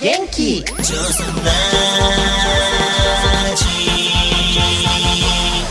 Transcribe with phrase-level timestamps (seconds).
[0.00, 1.52] 元気ジョソラ
[3.56, 3.66] ジ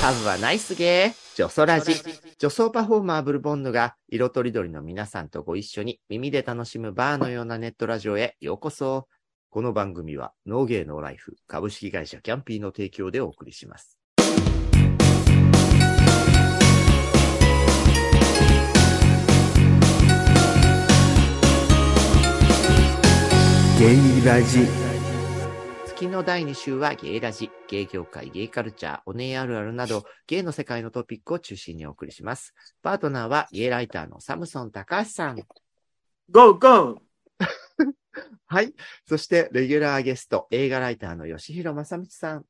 [0.01, 1.35] ハブはナイスゲー。
[1.35, 1.93] ジョソラジ。
[2.37, 9.07] 女装パフォーマーブルボンヌが色とりどりの皆さんとご一緒に耳で楽しむバーのようなネットラジオへようこそ。
[9.49, 13.97] この番組はノーゲーノーライフ株式会社キャンピーの提供でお送りします。
[23.79, 24.67] ゲイラジ
[25.95, 32.53] 月の第2週はゲイラジ、ゲイ業界、ゲイカルチャー、おねえあるあるなど、ゲイの世界のトピックを中心にお送りします。
[32.83, 35.37] パートナーはゲイライターのサムソン高橋さん。
[36.29, 36.97] ゴーゴー
[38.45, 38.73] はい。
[39.07, 42.45] そして、レギュラーゲスト、映画ライターの吉弘正道さん。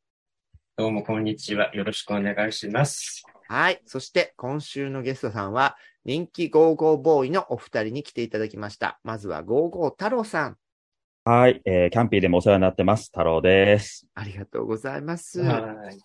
[0.75, 1.71] どうも、こんにちは。
[1.75, 3.25] よろしくお願いします。
[3.47, 3.79] はい。
[3.85, 8.99] そして、今週のゲストさんは、人気ゴーゴーボーイのお二人に来ていただきました。
[9.03, 10.57] まずは、ゴーゴー太郎さん。
[11.27, 13.05] はい、えー、キャンピーでもお世話になってます。
[13.05, 14.05] 太郎です。
[14.13, 15.41] ありがとうございます。
[15.41, 15.97] はい。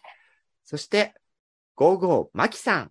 [0.64, 1.12] そして、
[1.74, 2.90] ゴーゴーマキさん。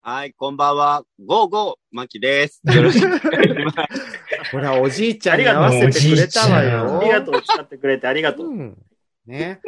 [0.00, 1.02] はい、こんばんは。
[1.18, 2.60] ゴーゴー、マキです。
[2.64, 3.76] よろしくお願いします。
[4.54, 7.00] ほら、おじいちゃんに合わせてくれたわよ。
[7.00, 8.46] ありがとう、使ってくれてありがとう。
[8.46, 8.78] うん。
[9.26, 9.60] ね。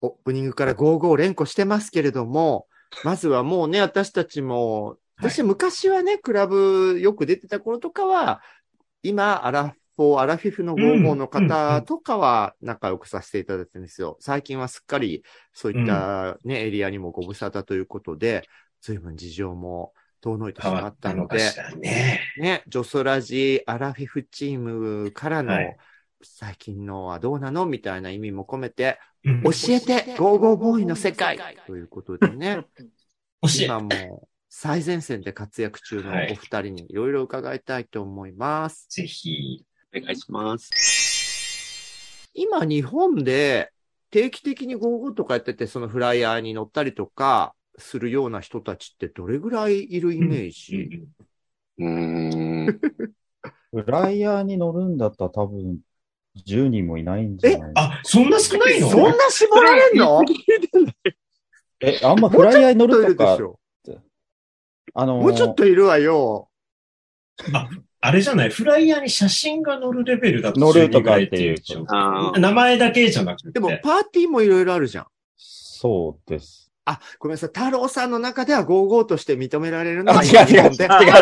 [0.00, 2.68] オープニングからゴーゴー連呼してますけれども、
[3.04, 8.40] まずはもうね、私たちも、私昔はね、クラブよく出てた頃とかは、
[9.02, 14.16] 今、アラフォー、アラフィフのゴーゴーの方とかは仲良くさせていただいてるんですよ。
[14.20, 18.48] 最近はすっかりそういったね、エリアにもご無沙汰ということで、
[18.80, 21.38] 随分事情も遠のいてしまっったたのので、
[21.78, 22.20] ね。
[22.38, 25.76] ね、ジョソラジ、アラフィフチームからの、はい
[26.24, 32.64] 最近のはどうなのみたいな意味も込めて、うん教えて、ゴーゴーボーイの世界ということでね、
[33.64, 38.88] 今も最前線で活躍中のお二人にいろいろ伺いたいと思います。
[38.90, 39.64] ぜひ。
[39.94, 42.30] お願いします。
[42.32, 43.70] 今、日本で
[44.10, 51.04] 定期的にゴーゴーとかやってて、そのフライヤーに乗ったりとかするような人たちってどれぐらいいるイメージ、
[51.78, 52.80] うーん。
[53.70, 55.78] フライヤーに乗るんだったら多分
[56.46, 58.88] 10人もいないんじゃないあ、そんな少ないの？
[58.88, 60.22] そんな絞られんの？
[61.80, 63.54] え、あんまフライヤーに乗るとかもうちょっ
[63.84, 64.00] といるでし、ょ
[64.94, 66.48] あのーもうちょっといるわよ。
[68.04, 68.50] あれじゃない？
[68.50, 73.52] フライヤーに写真が載るレベルだと乗るとか12っていう名前だけじゃなくて。
[73.52, 75.06] でも、パーティーもいろいろあるじゃん。
[75.36, 76.72] そうです。
[76.84, 77.50] あ、ごめんなさい。
[77.54, 80.70] 太郎さんの中ではゴーゴーとして認められるのあ、は違う違う違う違う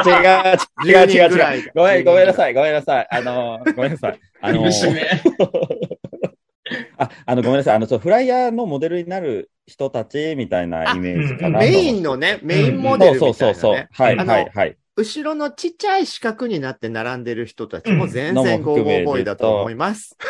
[0.09, 1.73] 違う違う違う10人ぐらい違う。
[1.75, 3.09] ごめん、ごめんなさい、ごめんなさい。
[3.11, 4.21] あのー、ごめんなさい。
[4.41, 4.65] あの
[6.97, 7.77] あ、あの、ごめんなさい。
[7.77, 11.67] あの、そう、フライヤーのモデルになる人たちみたいなイメージかなと。
[11.67, 13.29] メインのね、メインモデルみたいな、ね。
[13.29, 13.89] そうそうそうそう。
[13.91, 14.77] はい、はい、はい。
[15.01, 20.17] 後ろのちっちゃい四角になって並んでる人たちも全うん然ゴーゴーボーイだと思います。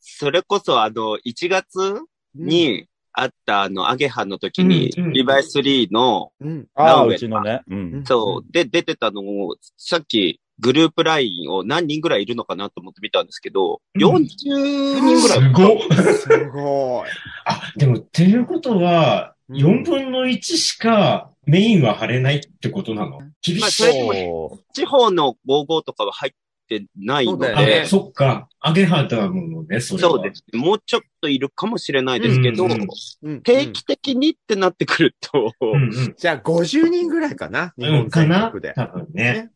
[0.00, 2.00] それこそ、あの、1月
[2.34, 7.62] にあった、あの、アゲハの時に、リバイス3の、うん、ああ、うちのね。
[7.68, 8.04] うん。
[8.04, 15.38] そう、で、出てたのを、さっき、グループラインを何人ぐらいいるのかなと思って見たんですけど、うん40人ぐらい。
[15.40, 15.78] すごっ
[16.14, 17.08] すごい。
[17.46, 23.20] あ、でも、っていうことは、うん4分の1しかメインは貼れないってことなの？
[23.42, 23.60] 厳しい。
[23.60, 26.32] まあそ地方の55とかは入っ
[26.68, 28.48] てないので、そっか。
[28.60, 30.10] アゲハだものね、それは。
[30.10, 30.44] そうです。
[30.54, 32.88] もうちょっといるかもしれないですけど、うんうん
[33.24, 36.14] うん定期的にってなってくると、うんうん。
[36.16, 37.72] じゃあ50人ぐらいかな？
[37.76, 38.40] 日うん、本かな？
[38.42, 38.72] 全国で。
[38.74, 39.50] 多分ね。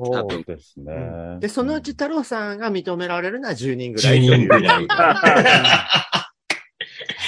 [0.00, 0.94] そうですね。
[1.40, 4.46] で、そのうち太郎さんが認められるのは10人ぐら10いという。
[4.46, 4.86] 人ぐらい。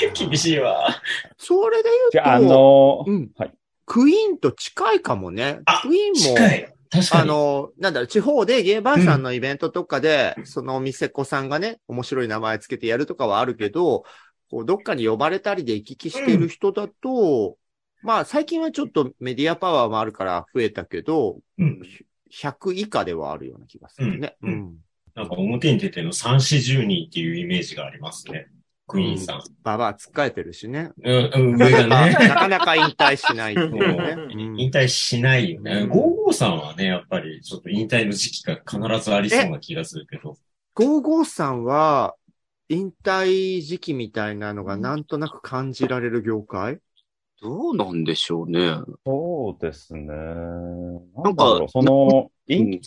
[0.14, 1.02] 厳しいわ。
[1.36, 3.52] それで言うと、あ、あのーうんはい。
[3.86, 5.60] クイーンと近いかもね。
[5.64, 6.74] あクイーンも、近い。
[6.90, 7.22] 確かに。
[7.22, 14.04] あの、なんだろう、地方でゲーバーさんのイベントとかで、そのお店子さんがね、面白い名前つけてやるとかはあるけど、
[14.50, 17.56] こうどっかに呼ばれたりで行き来してる人だと、
[18.02, 21.80] まあ最近はちょっとメディアパワーもあるから増えたけど、うん。
[22.32, 24.36] 100以下ではあるような気がするね。
[24.42, 24.76] うんうん。
[25.14, 28.46] なんか表に出てるの3、4、10人っていうイメージがありますね。
[28.90, 29.42] クイーンさん。
[29.62, 30.90] ババアつっかえてるしね。
[31.02, 32.14] うん、うん、上がなね。
[32.34, 34.16] かなか引退しないっていうね。
[34.34, 35.82] うん引退しないよね。
[35.82, 40.36] うんゴーゴーさんはね、やっぱりちょっと引退の時期が必ずありそうな気がするけど。
[40.74, 42.14] ゴーゴーさんは、
[42.68, 46.78] 引退時期みたいなのがなんとなく感じられる業界？
[47.42, 48.76] どうなんでしょうね。
[49.06, 50.06] そうですね。
[50.06, 52.80] ななんかその、引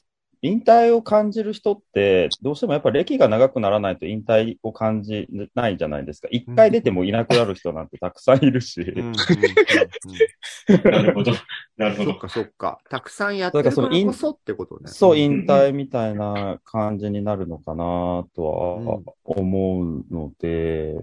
[0.43, 6.27] 引退を感じる人って、どうしてもやっぱ歴が長くならないと引退を感じないじゃないですか。
[6.31, 8.81] 一回出てもいなくなる人なんてたくさんいるし。
[8.81, 9.13] うんうんうんうん
[10.83, 11.31] なるほど。
[11.77, 12.11] なるほど。
[12.11, 12.79] そっかそっか。
[12.89, 14.81] たくさんやってるからこそってことね。
[14.87, 20.93] そう、ん引退みたいな感じになるのかなとは思うので、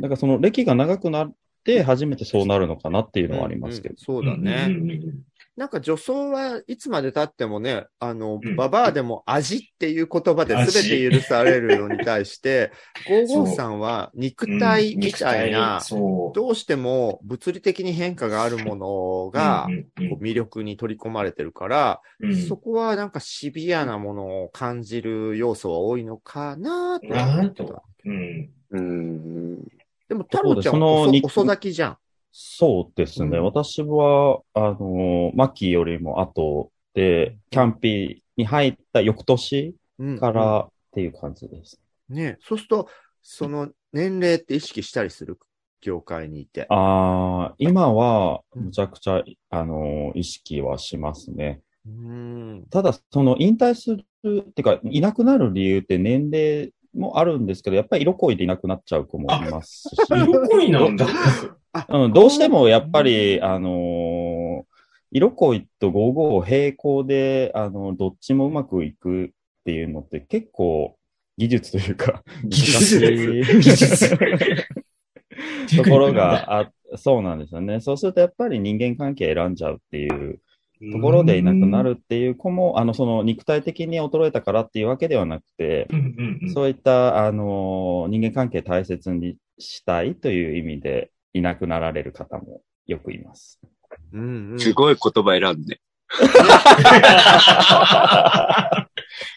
[0.00, 1.34] だからその歴が長くなっ
[1.64, 3.98] て初めてそうなるのかなっていうのはありますけどうん。
[3.98, 4.68] そうだね。
[5.58, 12.70] なんか女装はいつまで経ってもね、あのうん、ババアでも味っていう言葉で味全て許されるのに対して、
[13.08, 16.36] ゴーゴーさんは肉体みたいな、そう。
[16.36, 19.66] どうしても物理的に変化があるものが
[19.98, 27.82] 魅力に取り込まれてるから、うんそこはなんかシビアなものを感じる要素は多いのかなとは思った。
[28.04, 28.50] うん。
[28.70, 29.64] うん。
[30.08, 31.98] でも、太郎ちゃんは遅遅咲きじゃん。
[32.30, 33.38] そうですね。
[33.38, 41.80] うん私は、あの、マキよりも後で、キャンピーに入った翌年うんからっていう感じです。
[42.08, 42.88] ねそうすると、
[43.22, 45.38] その年齢って意識したりする
[45.80, 46.66] 業界にいて。
[46.68, 51.60] ああ、今は、うんむちゃくちゃ、あの、意識はしますね。
[51.86, 52.66] うん。
[52.70, 61.06] ただ、その引退する、ってか、いなくなる理由って年齢もあるんですけど、やっぱり色恋でいなくなっちゃう子もいますし、色恋なんだ。
[61.88, 64.78] うん、どうしてもやっぱり、あのー
[65.10, 69.28] 色恋と55を並行で、あの、どっちもうまくいくっ
[69.64, 70.98] ていうのって結構
[71.38, 74.18] 技術というか、技術技術。
[75.76, 77.80] ところがあ、そうなんですよね。
[77.80, 80.40] そうするとやっぱり人間関係選んじゃうっていう
[80.92, 86.52] ところでいなくなるっていう子も、あの、その肉体的に衰えたからっていうわけではなくて、うんうんうん。
[86.52, 93.60] そういった、あの、人間関係大切にしたいという意味でいなくなられる方もよくいます。
[94.12, 95.80] うんうんすごい言葉選んで。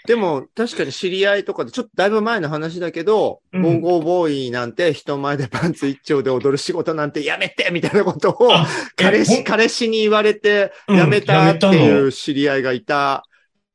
[0.08, 13.24] でも、確かに知り合いとかで、ちょっとだいぶ前の話だけど、うんゴーゴーボーイなんて人前でパンツ一丁で踊る仕事なんてやめてみたいなことを、あ 彼氏、彼氏に言われてうんやめたっていう知り合いがいた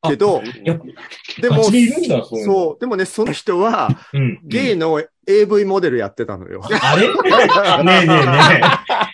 [0.06, 0.43] けど、
[1.40, 4.40] でも、そうでもね、その人は、うん。
[4.44, 6.62] ゲイの AV モデルやってたのよ。
[6.82, 7.08] あれ？
[7.84, 8.61] ねえねえね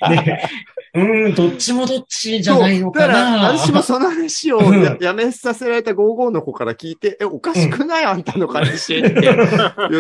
[0.07, 0.09] え。
[0.11, 0.73] ねえ。
[0.95, 3.59] うーん、どっちもどっちじゃないのかそうだから、な。
[3.59, 9.33] 私もその話をうんややめさせられた55の子から聞いて、え、おかしくない、あんたの彼氏って言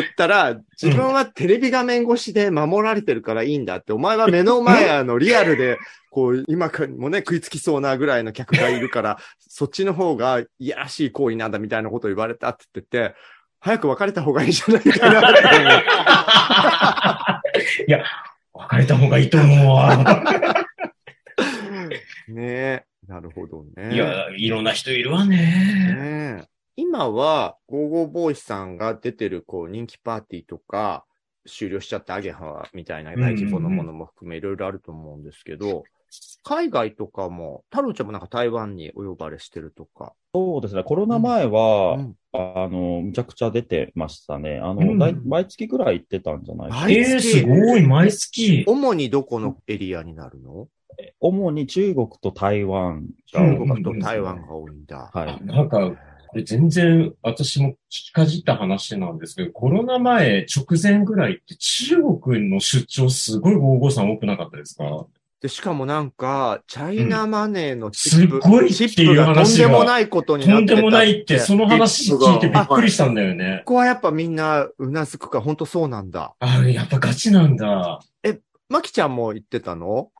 [0.00, 5.78] ったら、自分はテレビ画面越しで守られてるからいいんだって、お前は目の前、あの、リアルで、
[6.10, 13.14] こう、今かもね、食いつきそうなぐらいの客がいるから、そっちの方がいやらしい行為なんだみたいなことを言われたって言ってて、
[13.62, 15.34] 早く別れた方がいいんじゃないかなっ
[17.54, 18.02] て いや、
[18.52, 19.94] 別れた方がいいと思うわ。
[22.28, 22.84] ねえ。
[23.06, 23.94] なるほどね。
[23.94, 25.36] いや、いろんな人いるわね。
[25.36, 25.44] ね
[26.42, 31.04] え今は、ゴーゴーボーイさんが出てる、こう、人気パーティーとか、
[31.46, 35.84] 終了しちゃったアゲハみたいな大規模なものも含めいろいろあると思うんですけど、
[36.44, 40.12] 海外とかも、太郎ちゃんもなんか台湾にお呼ばれしてるとか。
[40.34, 40.82] そうですね。
[40.82, 44.58] コロナ前は、うんあの、むちゃくちゃ出てましたね。
[44.58, 46.82] あの、うんだい毎月ぐらい行ってたんじゃないかな。
[46.82, 48.64] 毎えー、すごい、毎月。
[48.66, 50.68] 主にどこのエリアになるの？
[51.20, 55.10] 主に中国と台湾が中国と台湾が多いんだ。
[55.12, 55.44] はい。
[55.46, 55.92] なんか、
[56.44, 65.06] 全然私も聞きかじった話なんですけど、コロナ前直前ぐらいって中国の出張すごい55さん多くなかったですか？
[65.42, 73.74] で、しかもなんか、チャイナマネーのチップ、すごいチっていうップがとんでもないことになってたとんでもないって、その話聞いてびっくりしたんだよねこ。
[73.74, 76.34] こはやっぱみんなうなずくか、本当そうなんだ。
[76.38, 78.00] あやっぱガチなんだ。
[78.68, 80.10] マキちゃんも言ってたの？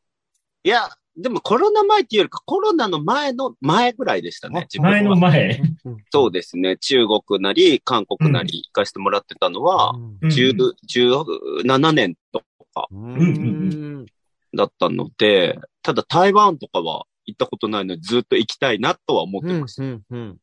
[0.64, 4.67] いや、でもコロナ前っていうよりかコロナの前の前ぐらいでしたね。
[4.73, 5.62] 自分は前の前。
[6.11, 6.76] そうですね。
[6.79, 10.73] 中国なり、韓国なり行かせてもらってたのは、うん10
[11.64, 12.43] 17年と
[12.75, 14.07] かうんうん
[14.56, 19.82] だったので、ただ台湾とかは行ったことないのでずっと行きたいなとは思ってうんます。
[19.82, 20.37] うんうん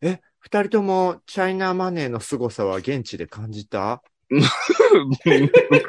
[0.00, 4.02] え、二人ともチャイナマネーの凄さは現地で感じた？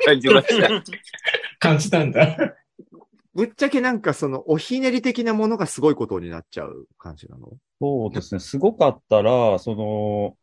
[0.06, 0.84] 感じました。
[1.60, 2.38] 感じたんだ。
[3.34, 7.54] ぶっちゃけなんかそのおひねり的なものがすごいことになっちゃう感じなの？
[7.82, 8.40] そうですね。
[8.40, 10.38] すごかったら、その、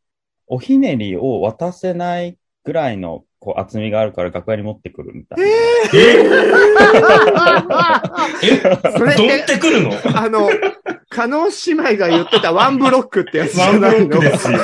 [0.49, 5.47] おひねりを渡せないぐらいのこう厚みがあるから楽屋に持ってくるみたいな。
[5.47, 5.51] え
[8.97, 9.93] それってどってくるの？
[10.15, 10.51] あの、
[11.09, 14.59] 加納姉妹が言ってたワンブロックってやつじワンブロゃないのックですよ。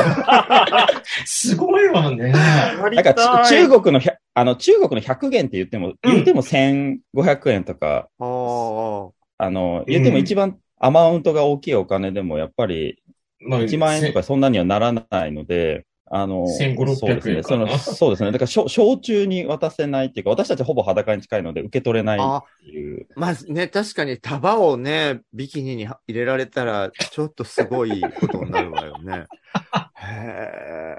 [1.25, 2.33] すごいわね。
[2.33, 4.01] なんかち中国の
[4.35, 13.03] あの、中国の100元って言っても、言っても1500円とか、あの、言っても一番アマウントが大きいお金でも、やっぱり、
[13.41, 17.43] まあ、1万円とかそんなにはならないので、あの、1500そうですね。
[17.43, 18.31] その、そうですね。
[18.31, 23.09] だから、小小中に渡せないっていうか、私たちほぼ裸に近いので受け取れないあっていう。
[23.17, 29.25] まずね、確かに束をね、ビキニに入れられたら、ちょっとすごいことになるわよね。
[29.97, 30.97] へ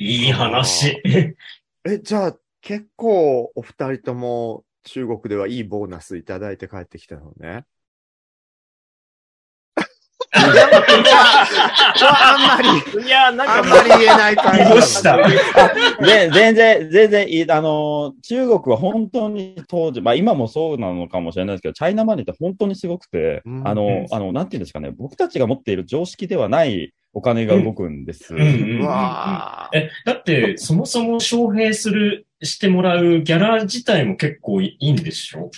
[0.00, 0.04] え。
[0.04, 1.00] いい話。
[1.84, 7.64] え、じゃあ、結構、お二人とも中国ではいいボーナスいただいて帰ってきたのね。
[10.32, 10.42] あ
[12.38, 15.16] んまり、いや、なんあんまり言えない感じなのどうした。
[15.16, 17.50] で、全然、全然いい。
[17.50, 23.66] あの、中国は本当に当時、まあ今もそうなのかもしれないですけど、チャイナマネーって本当にすごくて、うん。
[23.66, 28.32] あのうん、あの、なんていうんですかね、僕たちが持っている常識ではないお金が動くんです。
[28.34, 28.84] うんうんうんう
[29.72, 35.50] え、だって、そもそも招聘する、してもらうギャラ自体も結構いいんでしょ？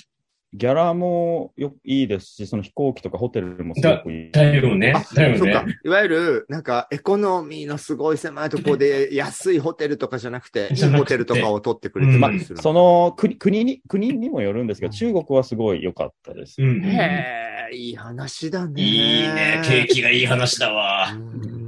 [0.55, 4.31] ギャラもよいいですし、その飛行機とかホテルもすごくいい。
[4.31, 5.15] だよねあ。
[5.15, 5.79] だよそっかね。。
[5.83, 12.63] いわゆる、なんか、エコノミーのすごい狭いところで、安いホテルとかじゃなくて、いいホテルとかを取ってくれてたりするの。
[12.63, 16.57] その国、国に、国にもよるんですけど、中国はすごい良かったです。
[16.61, 16.85] うんうん。
[16.85, 18.83] へえ、いい話だね。
[18.83, 19.63] いいね。
[19.65, 21.13] 景気がいい話だわ。
[21.15, 21.63] うん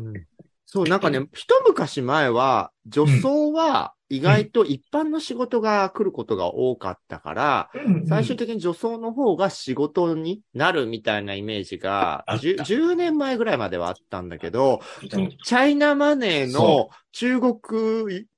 [0.66, 7.70] そう、なんかね、一昔前は、女装は意外と一般の仕事が来ることが多かったから、
[8.08, 15.10] 最終的に女装の方が仕事になるみたいなイメージがあった 10, 10年前ぐらいまではあったんだけど、うん
[15.44, 17.52] チャイナマネーのそ中国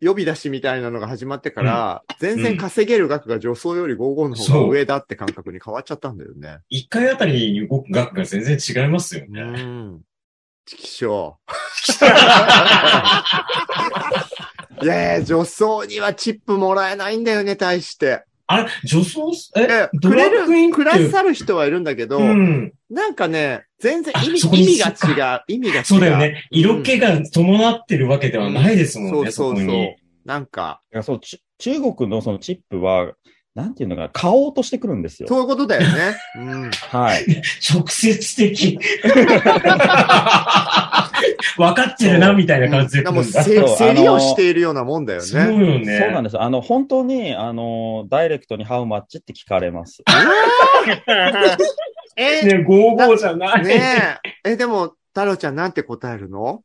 [0.05, 6.59] 呼び出しみたいなのが始まってから、全然稼げる額が女装より55の方が上だって感覚に変わっちゃったんだよね。
[6.69, 9.43] 一回あたりに動く額が全然違いますようね。
[9.43, 10.01] ん。
[10.67, 11.35] チキショー。
[14.83, 18.25] いやいや、女装にはチップもらえないんだよね、対して。
[18.49, 22.73] あれ、女装、えくれる、くださる人はいるんだけど、うん。
[22.89, 25.43] なんかね、全然意味、意味が違う。
[25.49, 25.85] 意味が違う。
[25.85, 26.47] そうだよね。
[26.51, 29.95] 色気が伴ってるわけではないですもんね、うんそうそうそう。
[30.25, 33.13] なんか、いやそうち中国のそのチップは、
[33.57, 35.29] なんていうのかな、買おうとしてくるんですよ。
[35.29, 35.89] そういうことだよね。
[36.37, 36.71] うん。
[36.71, 37.25] はい。
[37.73, 38.79] 直接的。
[41.57, 45.49] 分かってるな、みたいな感じでだからも競りをしているようなもんだよそうね。
[45.49, 45.99] よね。
[45.99, 46.39] そうなんです。
[46.39, 50.03] あの、本当に、あの、ダイレクトにハウマッチって聞かれます。
[52.19, 53.65] え、ね、55じゃない。
[53.65, 54.51] ねえ。
[54.51, 56.61] え、でも、太郎ちゃんなんて答えるの？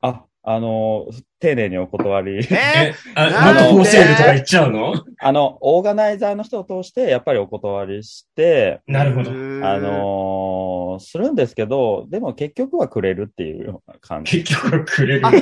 [0.00, 1.06] あ、あの、
[1.40, 2.36] 丁寧にお断り。
[2.38, 2.48] え？
[2.52, 4.92] え、あ、なんーセールとか言っちゃうの？
[5.18, 9.30] あの、オーガナイザーの人を通して、やっぱりお断りして、なるほど。
[9.30, 9.34] あ
[9.78, 14.44] のーするんですけど、でも結局はくれるっていうような感じ。
[14.44, 15.26] 結局くれる。
[15.26, 15.32] あ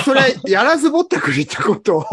[0.00, 2.04] え、それ、やらずぼったくりってこと？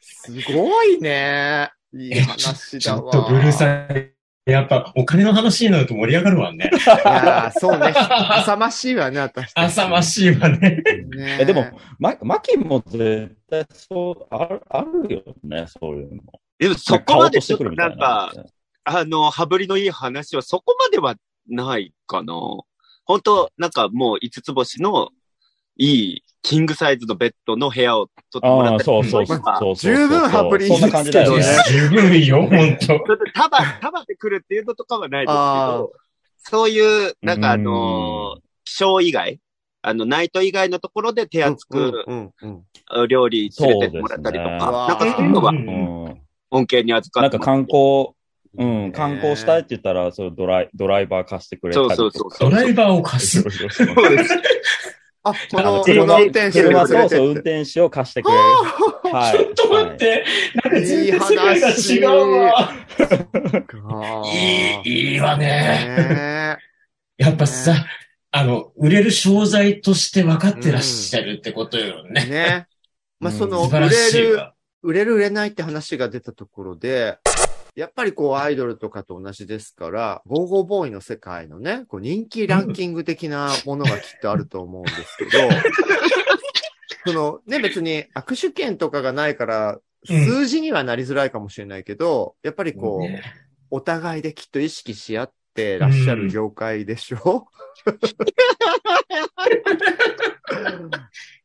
[0.00, 1.70] すごいね。
[1.94, 3.02] いい話ちだわ。
[3.04, 4.10] ょっとブルーさん、
[4.44, 6.68] やっぱお金の話になると盛り上がるわね。
[6.72, 7.94] いやーそうね。
[7.94, 9.64] 浅ましいわね、私たち。
[9.66, 10.82] 浅ましいわね。
[11.14, 11.64] ねえでも、
[11.98, 16.22] ま、マキも絶対そう、ある、あるよね、そういうの。
[16.58, 18.32] でもそこまでちょっとないんか、
[18.84, 21.14] あの、羽振りのいい話はそこまでは
[21.48, 22.34] ないかな。
[23.04, 25.10] 本当なんかもう五つ星の
[25.76, 29.76] いいキングサイズのベッドの部屋を取ってもらったりそうそうそうとかそう。
[29.76, 31.44] 十分ハプリそんな感じだよね。
[31.68, 32.86] 十分いいよ、ほんと。
[32.86, 35.92] ちょっと束、束で来るっていうのとかはないですけど、
[36.38, 39.38] そういう、なんかあのー、気象以外、
[39.82, 42.62] あの、ナイト以外のところで手厚くうんうん
[42.94, 43.08] うん。
[43.08, 45.52] 料理連れてってもらったりとか、なんかそういうのは。
[46.50, 48.08] 恩恵に預かってなんか観光、
[48.58, 51.96] うん、観光したいって言ったら、そうドライドライバー貸してくれたりとか。
[51.96, 53.42] そうそうそうドライバーを貸す。
[53.42, 54.34] そうそうそうそうです。
[55.24, 57.32] あ、この、こ車の運転手に車そうそう、運。
[57.32, 58.40] 転手を貸してくれる。
[59.14, 59.38] はい。
[59.38, 60.24] ちょっと待って。
[60.54, 62.74] なんか全然世界が違うわ。
[64.84, 65.46] いい、いいわね。
[65.46, 66.58] ね
[67.18, 67.74] やっぱさ、
[68.32, 72.12] あの、売れる商材として分かってらっしゃるってことよえ。
[72.12, 72.26] ね。
[72.26, 72.66] ね。
[73.20, 74.52] まあ、うんその、売れる。
[74.82, 77.18] 売れる売れないって話が出たところで、
[77.74, 85.30] やっぱりこうアイドルとかと同じですから、ゴーゴーボーイの世界のね、こう人気ランキング的なものがきっとあると思うんですけど、
[87.06, 90.26] そのね、別に握手券とかがないから、うん。
[90.26, 93.22] 数字にはなりづらいかもしれないけど、やっぱりこう、ね。
[93.70, 97.46] お互いできっと意識し合ってらっしゃる業界でしょ、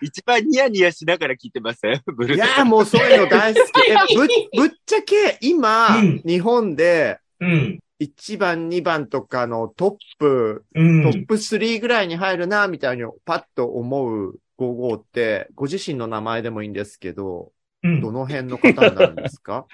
[0.00, 2.34] 一番ニヤニヤしながら聞いてますブル。
[2.36, 3.68] いやーもうそういうの大好き。
[3.90, 4.26] え、 ぶ、
[4.62, 7.78] ぶっちゃけ今、うん日本でうん。
[8.00, 11.26] 1番、2番とかのトップ、うトんッ。
[11.26, 17.52] プ3ぐらいに入るな、みたいにパッと思う55って、ご自身の名前でもいいんですけど、
[17.82, 19.66] うんどの辺の方になるんですか？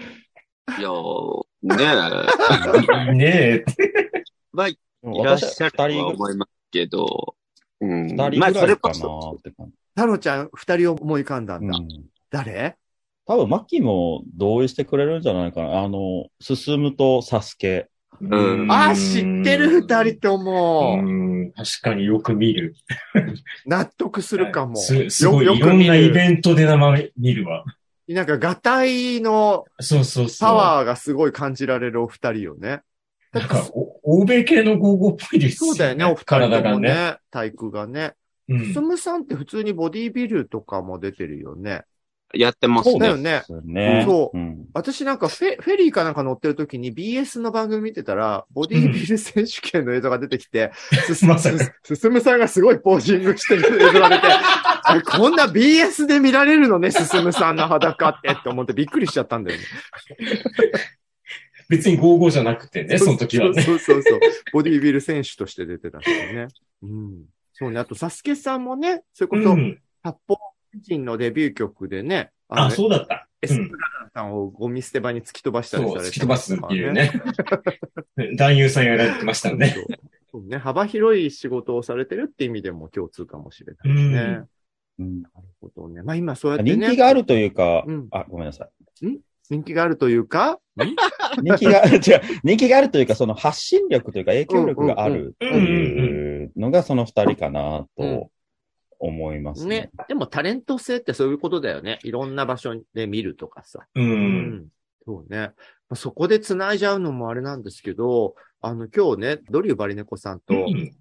[0.79, 3.65] いやーねねえ。
[4.53, 4.79] はい
[5.25, 7.35] らっしゃると私は思いますけど、
[7.81, 8.07] うん。
[8.09, 9.73] 二人ぐまあ、そらいかなれこそ、って感じ。
[9.95, 11.79] 太郎ちゃん二人思い浮かんだんだ。
[11.79, 11.89] うん
[12.31, 12.77] 誰？
[13.27, 15.83] 多分、マッキーも同意してくれるんじゃないかな。
[15.83, 17.89] あの、進むとサスケ。
[18.21, 21.01] うんあ、知ってる二人とも。
[21.01, 22.75] うん、確かによく見る。
[23.67, 24.77] 納得するかも。
[24.77, 27.65] すすごい、よいろんなインベントで名前見るわ。
[28.09, 28.15] ト。
[28.15, 30.49] なんか、ガタイのそうそうそう。
[30.49, 32.81] パワーがすごい感じられるお二人よね。
[33.33, 36.89] なんか、お欧米系のゴーゴーっぽいですよそうだよね、お二人とも体がね。
[36.89, 37.17] ね。
[37.31, 38.15] 体育がね。
[38.51, 41.85] うんすむさんって普通にボディービルとかも出てるよね。
[42.33, 42.99] やってますね。
[43.01, 43.43] だよね。
[43.49, 44.67] そううん。
[44.73, 50.71] 私なんかフェフェリーかなんか乗ってる時に BS の番組見てたら、ボディービル選手権の映像が出てきて、
[51.13, 59.65] すまさかすすむさんがすごいポージングしてる映像が出て、あこんな BS で見られるのね、すすむさんの裸ってって思ってびっくりしちゃったんだよね。
[61.69, 63.63] 別にゴーゴーじゃなくてね、その時はね。
[63.63, 64.21] そうそうそうそう。
[64.53, 66.49] ボディービル選手として出てたんですよね。
[66.83, 67.25] うん。
[67.61, 67.79] そうね。
[67.79, 69.79] あと、サスケさんもね、それこそ、うん。
[70.03, 70.39] 八方
[70.81, 73.29] 人のデビュー曲でね、あ、のそうだった。
[73.43, 73.71] エスプうん。
[73.71, 73.79] ラ
[74.15, 76.93] さんをゴミ捨て場に突き飛ばしたりさそう、れて突き飛ばすっていう。
[76.93, 77.13] ね。
[78.37, 79.75] 男優さんやられてましたね。
[80.31, 80.57] そうね。
[80.57, 84.43] 幅広い仕事をされてるって意味でも共通かもしれないですね。
[84.99, 86.03] うんなるほどね。
[86.03, 86.77] まあ今そうやってね。
[86.77, 88.69] 人気があるというかうん、あ、ごめんなさ
[89.03, 89.19] い。
[89.51, 90.59] 人気があるというか、
[91.43, 92.01] 人気が、違う、
[92.45, 98.31] 人気があるというか、その発信力というか影響力があるっていうのがその二人かなと
[98.99, 99.91] 思いますねね。。
[100.09, 101.99] でもタレント性ってそういうことだよね。
[102.05, 103.87] いろんな場所で見るとかさ。
[103.95, 104.01] う。。
[104.01, 104.69] うん
[105.05, 105.39] そうね。
[105.39, 105.53] ま
[105.91, 110.55] あそこで繋いじゃうのもあれなんですけど、あの、今日ね、ドリューバリネコさんと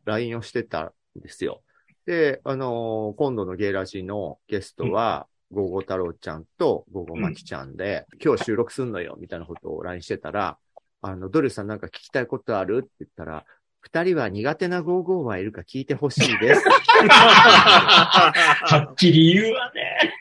[0.05, 1.61] LINE をしてたんですよ。
[2.05, 10.57] で、あのー今度のゲイラジのゲストは、ゴーゴー太郎ちゃんとゴーゴーマキちゃんで、今日収録すんのよ、みたいなことを LINE してたら、
[11.01, 12.81] あの、ドリューさんなんか聞きたいことある？
[12.83, 13.45] って言ったら、
[13.81, 16.63] 二人は苦手なゴーゴーはいるか聞いてほしいです。
[17.09, 20.13] はっきり言うわね。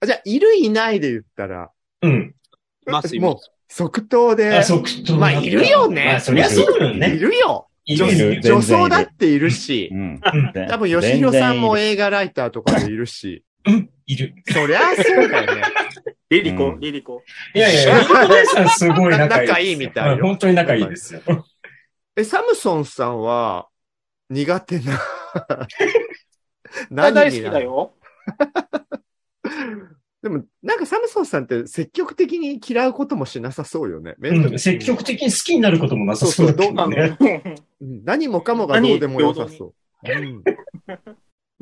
[0.00, 1.70] あじゃあ、いるいないで言ったら、
[2.02, 2.34] うん。
[2.86, 3.36] ます、もう、
[3.68, 7.16] 即答であ、、即答まあいるよねまあ、そりゃそうだよいね。
[7.16, 7.68] るよ。
[7.88, 10.20] 女いるいる全然女装だっているしう、ん。
[10.68, 13.42] 多分吉弘さんも映画ライターとかでいるし、うん、
[14.06, 14.34] いる。
[14.46, 15.62] そりゃそうだよね。
[16.30, 17.22] リリコ、うんリリコ？
[17.54, 21.20] いやいや、リコ姉さんすごい仲いいみたい本当に仲いいですよ。
[22.16, 23.68] え、サムソンさんは
[24.28, 24.94] 苦手な
[25.34, 25.66] あ
[26.90, 27.94] 何 大好きだよ。
[30.22, 34.14] でも、なんかサムソンさんって積極的に嫌うこともしなさそうよね。
[34.20, 37.16] うん、積極的に好きになることもなさそうだけどあの、ね。
[37.80, 39.74] うん何もかもがどうでもよさそう。
[40.04, 40.42] うん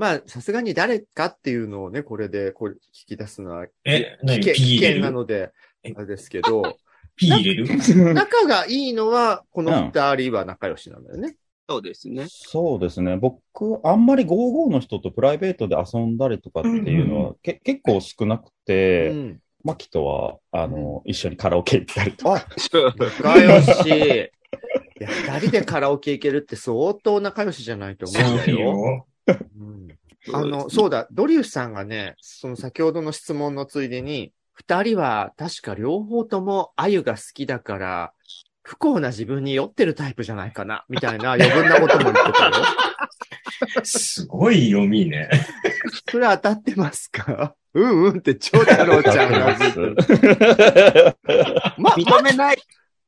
[0.00, 5.92] まあ、さすがに誰かっていうのをね、これでこう聞き出すのはえ、危何険危険なので、え？
[5.94, 6.78] あれですけど、
[7.16, 11.36] ピー入れる仲がいいのは、この二人は仲良しなんだよね。
[11.68, 12.24] そうですね。
[12.28, 13.18] そうですね。
[13.18, 13.42] 僕、
[13.84, 19.40] あんまり55の人とプライベートで遊んだりとかっていうのは、け結構少なくて、うん。
[19.62, 22.36] マキとは、あの、一緒にカラオケ行ったりとか。
[22.36, 22.46] あ、
[23.22, 23.86] 仲良し。
[23.86, 28.60] いや、二人でカラオケ行けるって相当仲良しじゃないと思うんだそうよ。
[28.60, 29.06] よ。
[29.26, 29.79] うん
[30.32, 38.12] あの、そうだ、ドリュースさんがね、その先ほどの質問のついでに、二人は確か両方とも鮎が好きだから、
[38.62, 42.52] 不幸な自分に酔ってるタイプじゃないかな、みたいな余分なことも言ってたよ。
[43.82, 45.30] すごい読みね。
[46.10, 47.54] それ当たってますか？
[47.72, 49.80] うんうんって超太郎ちゃんがずっと。
[51.78, 52.56] ま、 認めない。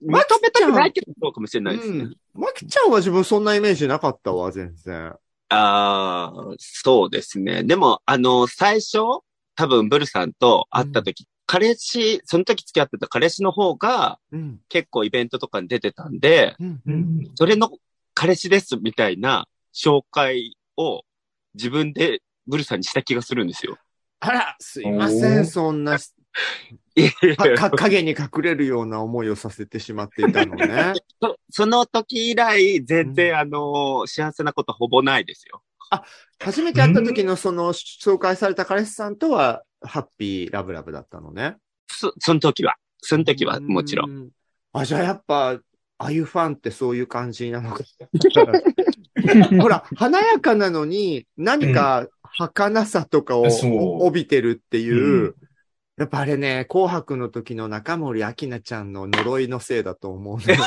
[0.02, 1.98] 認まめたくないけど、そうかもしれないですね。
[1.98, 2.16] うん。
[2.34, 5.14] マキちゃんは自分そんなイメージなかったわ、全然。
[5.52, 7.62] ああ、そうですね。
[7.64, 8.98] でも、あの、最初、
[9.54, 14.60] 多分、ブルさんと会った時、彼氏、その時付き合ってた彼氏の方が、うん。
[14.68, 16.68] 結構イベントとかに出てたんで、うん。
[16.68, 16.94] ううん。
[17.20, 17.30] ん。
[17.34, 17.70] それの
[18.14, 21.02] 彼氏ですみたいな紹介を
[21.54, 23.76] 自分でブルさんにした気がするんですよ。
[24.20, 25.98] あら、すいません、そんな、
[27.36, 30.94] か、 か影に隠れるような思いをさせてしまっていたのね。
[31.20, 35.62] そその時以来、全うん然、あの、幸せなことほぼないですよ。
[36.38, 41.56] 初めて会った時のその紹介された彼氏さんとは、ハッピーラブラブだったのね。
[41.88, 42.76] そ、その時は。
[42.98, 44.10] その時は、もちろん。
[44.10, 44.30] ん。
[44.72, 45.50] あ、じゃあやっぱ、
[45.98, 47.84] ああいうファンってそういう感じなのか。
[49.60, 53.44] ほら、華やかなのに、何か儚さとかを
[54.04, 55.34] 帯びてるっていう、うん
[55.98, 60.66] やっぱあれね、紅白の時の中森明菜ちゃんの呪いのせいだと思うんだよね。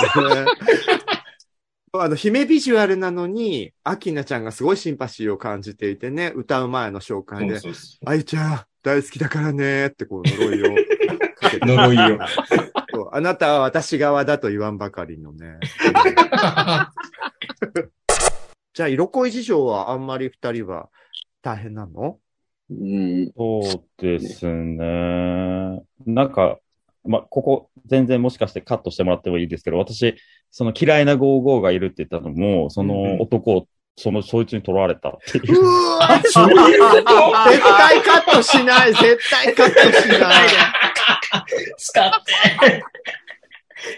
[1.98, 7.60] あの、姫ビジュアルなのに、明菜ちゃんがすごいシンパシーを感じていてね、歌う前の紹介で、
[8.06, 10.76] あゆちゃん、大好きだからねってこう呪いを
[11.36, 12.20] かけて呪いを。
[13.12, 15.58] あなたは私側だと言わんばかりのね。
[18.74, 20.90] じゃあ、色恋事情はあんまり二人は
[21.42, 22.20] 大変なの？
[22.70, 23.32] うん。
[23.36, 25.82] そうですね。
[26.06, 26.60] なんか、
[27.04, 30.16] ま、ここ、全然もしかしてカットしてもらってもいいですけど、私、
[30.50, 35.66] その嫌いな55がいるって言ったのも、その男を、その、そいつに取られたっていうう。
[36.00, 40.50] わそういうこと絶対カットしない絶対カットしない
[41.78, 42.84] 使って。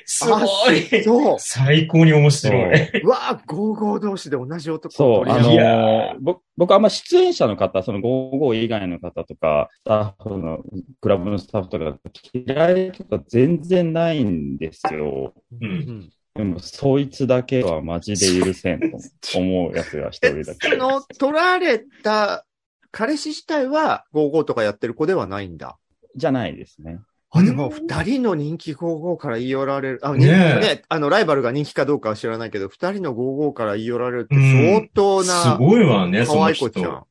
[0.06, 1.04] すごい。
[1.04, 1.38] そう。
[1.40, 3.02] 最高に面白い。
[3.02, 10.60] うわぁ、ゴーゴー同士で同じ男そう、あの僕、僕あんま出演者の方、その55以外の方とか、スタッフの、
[11.02, 11.98] クラブのスタッフとか、
[12.34, 15.34] 嫌いとか全然ないんですよ。
[15.52, 15.66] う。
[15.66, 20.70] うんんでも、そいつだけはマジで許せんと思うやつが一人だけ。
[20.70, 22.46] その、取られた
[22.92, 25.78] 彼氏自体はゴーゴーとかやってる子ではないんだ。
[26.16, 27.00] じゃないですね。
[27.32, 30.00] あ、でも、二人の人気ゴーゴーから言い寄られる。
[30.02, 36.90] あ、ねえねね、あの、ライバルが人気かどうかは知らないけど、二人のゴーゴーから言い寄られるって相当すな、ごいわね、そ可の人愛い子ちゃ。
[36.90, 37.04] ん。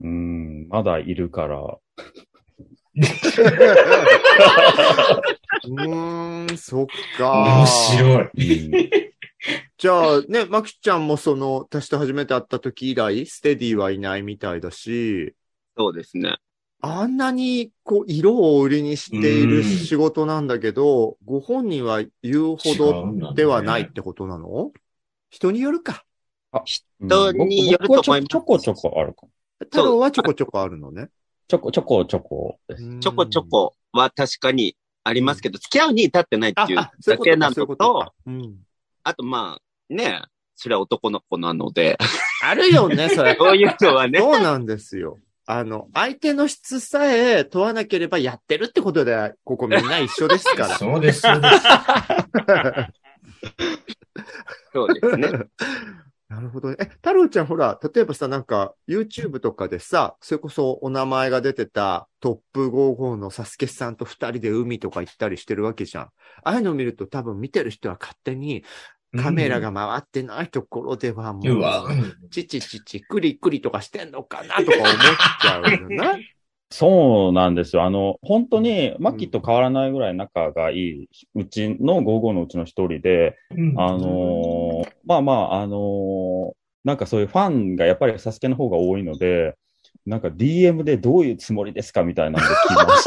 [0.00, 1.58] うん、まだいるから。
[1.58, 7.66] うーん、そっ面か。
[7.66, 8.72] 白い。
[8.72, 9.08] うん
[9.78, 15.34] じゃあね、マキちゃんもその、私と初めて会った時以来、ステディはいないみたいだし、
[15.76, 16.38] そうですね。
[16.80, 24.70] あんなに、こう、色を売りにしている仕事なんだけど、ご本人は言うほどではないってことなの？
[25.30, 26.04] 人によるか。
[26.64, 29.32] 人によると思いますちょこちょこあるかも。
[29.60, 31.08] 太郎はちょこちょこあるのね。
[31.48, 32.98] ちょこちょこちょこです。
[33.00, 38.12] ちょこちょこは確かにありますけど、付き合うに至ってないっていうあ、あ、そういうことか、だけなういうこととか、。
[38.26, 38.56] うん。
[39.02, 40.22] あとまあ、ね、
[40.54, 41.98] それは男の子なので、
[42.44, 43.34] あるよね、それ。
[43.40, 45.18] そういうのはね、そうなんですよ。
[45.50, 50.76] あの、相手の質さえ問わなければやってるってことで、ここみんな一緒ですから。
[50.76, 51.62] そうです、そうです。
[54.74, 55.30] そうですね。
[56.28, 56.76] なるほどね。
[56.78, 66.04] え、太郎ちゃんほら、例えばさ、なんか、YouTube とかでさ、それこそお名前が出てたトップ55のサスケさんと二人で海とか行ったりしてるわけじゃん。
[66.04, 66.10] あ
[66.42, 68.64] あいうのを見ると多分見てる人は勝手に
[69.16, 71.84] カメラが回ってないところではもうわ。
[71.84, 74.56] う、チチチチ、クリクリとかしてんのかな？
[74.56, 74.90] とか思っ
[75.40, 76.18] ちゃうよな。
[76.70, 77.84] そうなんですよ。
[77.84, 86.52] あの、本当に、マッキーと変わらないぐらい仲がいい、うちの55のうちの一人で、うんあのーまあまあ、あのー
[86.84, 89.56] なんかそういうファンがやっぱりサスケの方が多いので、
[90.08, 93.04] なんか DM でどういうつもりですかみたいなので聞きまし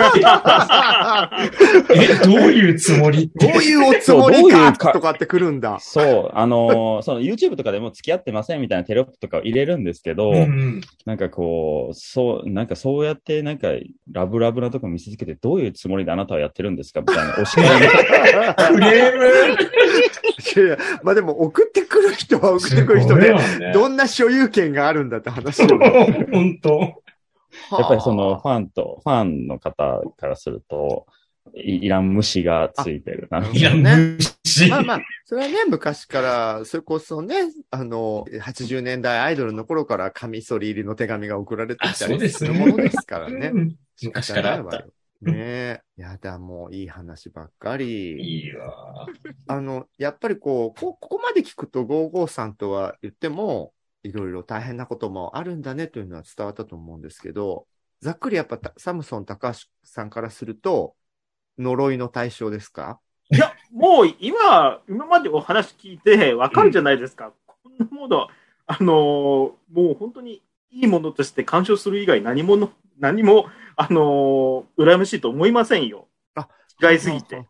[1.88, 2.04] て。
[2.24, 5.80] え、どういうつもりどういうおつもりそうどういかうかとかってくるんだ。
[5.80, 13.70] そう、あのーその YouTube とかでも付き合ってませんみたいなテロップとかを入れるんですけど、うんなんかこう、そう、なんかそうやってなんか
[14.12, 19.72] ラブラブなとこ見せつけてどういうつもりであなたはやってるんですかみたいなお叱りクレーム
[20.56, 25.80] いやいやまあでも送ってくる人は送ってくる人で、わねどんな所有権があるんだって話よ。
[26.32, 27.02] 本当。
[27.72, 31.06] やっぱりそのファンと、ファンの方からすると、
[31.56, 33.46] いいらん虫がついてるな。
[33.52, 34.70] いや、ね虫。
[34.70, 37.36] まあまあ、それはね、昔から、それこそね、
[37.72, 43.52] あの、80年代アイドルの頃からカミソリ入りの手紙が送られてきたあそうでりするものですからね。
[43.54, 44.86] うん昔からあった。
[45.22, 45.82] ねえ。
[45.98, 48.44] やだ、もういい話ばっかり。
[48.44, 49.06] いいわ。
[49.48, 57.68] あの、やっぱりこう、こここまで聞くと55さんとは言っても、いろいろ大変なこともあるんだねというのは伝わったと思うんですけど、
[58.02, 60.96] ざっくりやっぱたサムソン高橋さんからすると、
[61.60, 63.00] 呪いの対象ですか？
[63.30, 67.32] いや、もう今、今までお話聞いてわかるじゃないですか。
[67.46, 68.28] こんなもの、
[68.66, 69.56] あのーも
[69.92, 76.08] う本当にいいものとして鑑賞する以外何もの、何も、あのー羨ましいと思いませんよ。
[76.36, 76.48] あ
[76.82, 77.48] 違いすぎて。。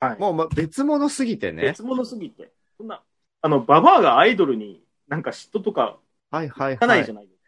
[0.00, 0.18] はい。
[0.18, 1.62] もうま別物すぎてね。
[1.62, 2.52] 別物すぎて。
[2.76, 3.02] そんな、
[3.40, 5.98] あの、ババアがアイドルになんか嫉妬とか
[6.30, 7.38] はいはいいかなはいいじゃないです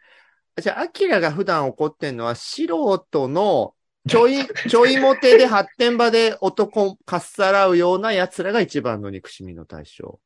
[0.55, 0.61] か。
[0.61, 3.75] じゃあ、アキラが普段怒ってんのは、素人の、
[4.07, 10.19] ちょい、 ちょいモテで発展場で男かっさらうような奴らが一番の憎しみの対象。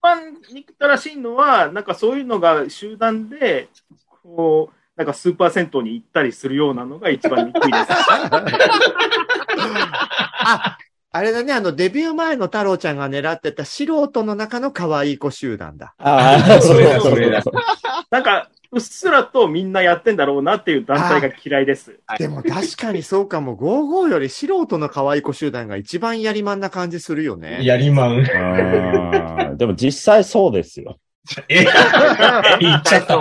[0.00, 3.68] 一番憎たらしいのは、なんかそういうのが集団で、
[4.34, 7.86] こう、なんかスーパー銭湯に行ったりするようなのが一番憎いです。
[10.48, 10.78] あ、
[11.12, 15.94] あれだね、あの、デビュー前の太郎ちゃんが狙ってた素人の中の可愛い子集団だ。
[15.98, 17.42] ああ、 それだそれだ
[18.10, 22.00] なんか、うっすらとみんなやってんだろうなっていう団体が嫌いです。
[22.06, 27.60] はいでも確かにそうかも、55より素人の可愛い子集団が一番やりまんな感じするよね。
[27.62, 28.24] やりまん。
[29.56, 30.98] でも実際そうですよ。
[31.48, 31.64] え、
[32.60, 33.20] 言っちゃった。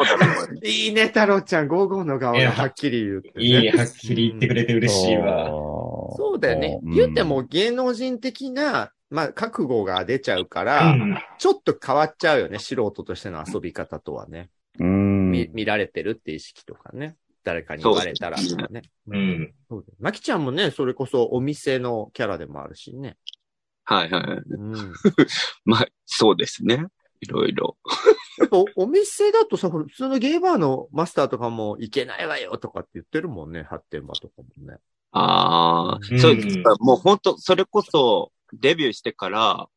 [0.64, 3.34] いいね、太郎ちゃん、55の顔いやがはっきり言って、ね。
[3.38, 5.48] いい、はっきり言ってくれて嬉しいわ。
[5.48, 6.80] そそうだよね。
[6.84, 12.60] うん言っても芸能人的な、まあ、覚悟が出ちゃうから、うんちょっと変わっちゃうよね。
[12.60, 14.50] 素人としての遊び方とはね。
[14.80, 15.32] うん。
[15.32, 17.16] 見見られてるって意識とかね。
[17.44, 18.82] 誰かに言われたらとかね。
[19.08, 19.54] うん。
[19.70, 23.18] そうだよまきちゃんもね、それこそお店のキャラでもあるしね。
[23.86, 24.24] はいはい。
[24.24, 24.74] うん。
[25.64, 26.88] まあ、そうですね。
[27.26, 27.78] いろいろ。
[28.38, 33.64] やっぱお店だとさ、普通のゲイバーのマスターとかもいけないわよとかって言ってるもんね。
[33.64, 34.78] 発展場とかもね。
[35.12, 36.76] ああ、うんそうですか。
[36.80, 39.68] もう本当それこそ、デビューしてから、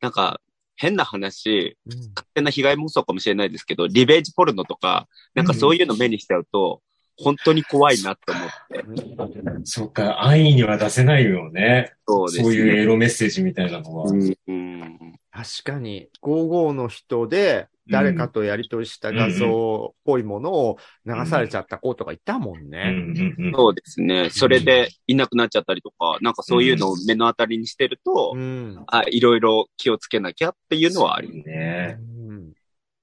[0.00, 0.40] なんか、
[0.76, 6.82] 変な話、うん勝手な被害妄想かもしれないですけど、リベージポルノとか、なんかそういうの目にしちゃうと、
[7.18, 9.40] 本当に怖いなって思って。
[9.64, 11.94] そっか、安易には出せないよね。
[12.06, 12.44] そうですね。
[12.44, 14.10] そういうエロメッセージみたいなのは。
[14.10, 23.52] うんうん確かに、55の人で誰かとやり取りした画像っぽいものを流されちゃった子とかいたもんうんね。
[23.54, 24.30] そうですね。
[24.30, 28.82] それでいなくなっちゃったりとか、なんかそういうのを目の当たりにしてると、うん。
[28.86, 31.48] あ、いろいろ気をつけなきゃっていうのはあります。
[31.50, 32.52] ねうん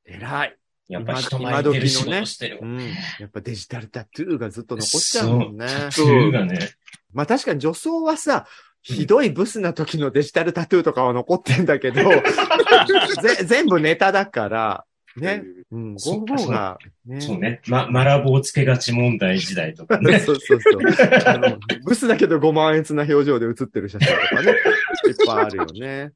[0.05, 0.57] 偉い。
[0.89, 2.65] やっぱ人前に出る仕事してるう。
[2.65, 2.79] ん。
[3.19, 5.67] やっぱデジタルタトゥーがずっと残っちゃうもんね。
[5.91, 6.07] そう。
[6.07, 6.71] いうがね。
[7.13, 8.47] まあ確かに女装はさ、
[8.83, 12.01] ひどいブスな時のデジタルタトゥーとかは残ってんだけど、
[13.21, 15.43] ぜ全部ネタだから、ね。
[15.71, 17.21] うん、そう55が、ね。
[17.21, 17.61] そうね。
[17.67, 20.19] ま、マラボをつけがち問題時代とかね。
[20.21, 20.81] そうそうそう。
[21.25, 24.51] あのブスだけどご満悦な表情で写ってる写真とかね。
[25.07, 26.11] いっぱいあるよね。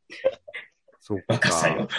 [1.00, 1.96] そう若さよか。。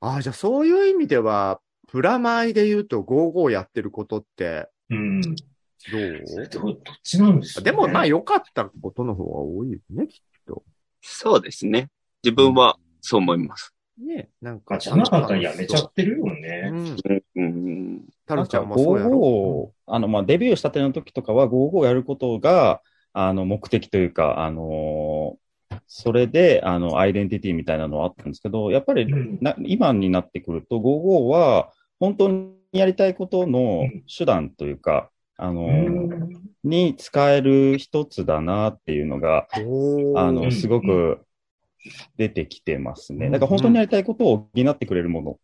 [0.00, 5.20] ああ、じゃあそういう意味では、プラマイで言うと55やってることって、うん。
[5.92, 10.64] どどどっちなんですうか、でもまあ良かったことの方が多いよね、きっと。
[11.00, 11.88] そうですね。
[12.24, 13.72] 自分はそう思います。
[13.98, 14.74] ねなんまか。
[14.76, 16.70] あじゃなかったらやめちゃってるようね。
[16.70, 16.74] ん。
[16.74, 16.96] うん
[17.36, 18.04] うん。
[18.26, 25.46] タロちゃんもそうやろ？55、あの、まあ、デビューしたての時とかは55やることが、あの、目的というか、あのー
[25.88, 33.82] それで、あの、アイデンティティみたいなのはあったんですけど、やっぱりうんな、今になってくると、55は、本当にやりたいことの
[34.16, 35.70] 手段というか、あの
[36.64, 39.60] に使える一つだなっていうのが、あ
[40.32, 41.20] の、うんすごく
[42.16, 43.26] 出てきてますね。
[43.26, 45.36] うんだから本当にやりたいことを補ってくれるものっ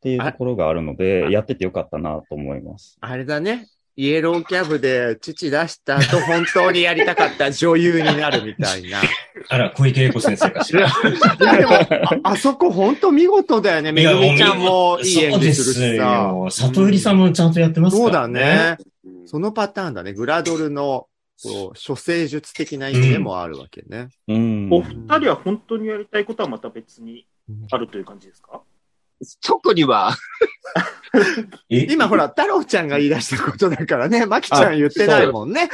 [0.00, 2.98] ていうところがあるので、やっててよかったなと思います。
[3.00, 3.68] あれだね。
[3.98, 9.00] イエローキャブで父出した後、本当にやりたかった女優になるみたいな。
[9.48, 10.80] あら、小池栄子先生かしら。
[10.80, 10.84] い
[11.40, 13.92] や、でも、ああそこ本当見事だよね。
[13.92, 16.28] めぐみちゃんもいい演技するしさ。
[16.30, 16.68] そうですよ。
[16.68, 18.76] 里入さんもちゃんとやってますそうだからね。
[19.26, 20.12] そのパターンだね。
[20.12, 21.08] グラドルの、
[21.42, 24.08] こう、処世術的な意味でもあるわけね。
[24.28, 24.68] うん。
[24.72, 27.26] お二人は本当にやりたいことはまた別に
[27.70, 28.62] あるという感じですか？
[29.42, 30.14] 特には、
[31.70, 31.86] え？
[31.90, 34.26] 今ほら、太郎ちゃんが言い出したことだからね。
[34.26, 35.70] まきちゃん言ってないもんね。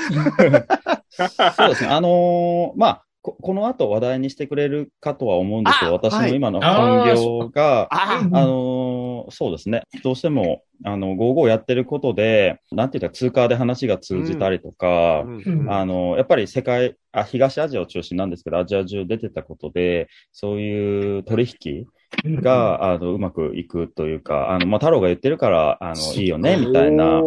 [1.56, 1.88] そうですね。
[1.90, 9.82] あのーまあ、ここの後話題にしてくれるかとは思うんですけど、あ私の今のはい本業が、ああのーそうですね。
[10.02, 15.42] どうしても、あの、55やってることで、なんていうか、通貨で話が通じたりとか、うん。
[15.46, 15.72] うん。
[15.72, 21.86] あの、やっぱり世界、あ、東アジアを中心なんですけど、アジア中出てたことで、そういう取引
[22.24, 27.20] が、あの、うまくいくというか、あの、まあ、太郎が言ってるから、あの、いいよね、みたいな。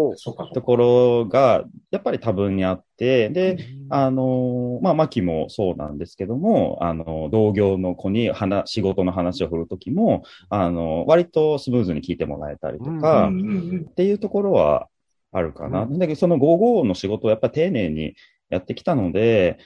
[0.53, 3.57] ところが、やっぱり多分にあって、で、
[3.89, 14.87] あの、まあ、マキもそうなんですけども、あの、同業の子に話、仕事の話を振るときも、あの、割とスムーズに聞いてもらえたりとか、っていうところは
[15.31, 15.83] あるかな。
[15.83, 18.15] うだけど、その55の仕事をやっぱり丁寧に
[18.49, 19.57] やってきたので、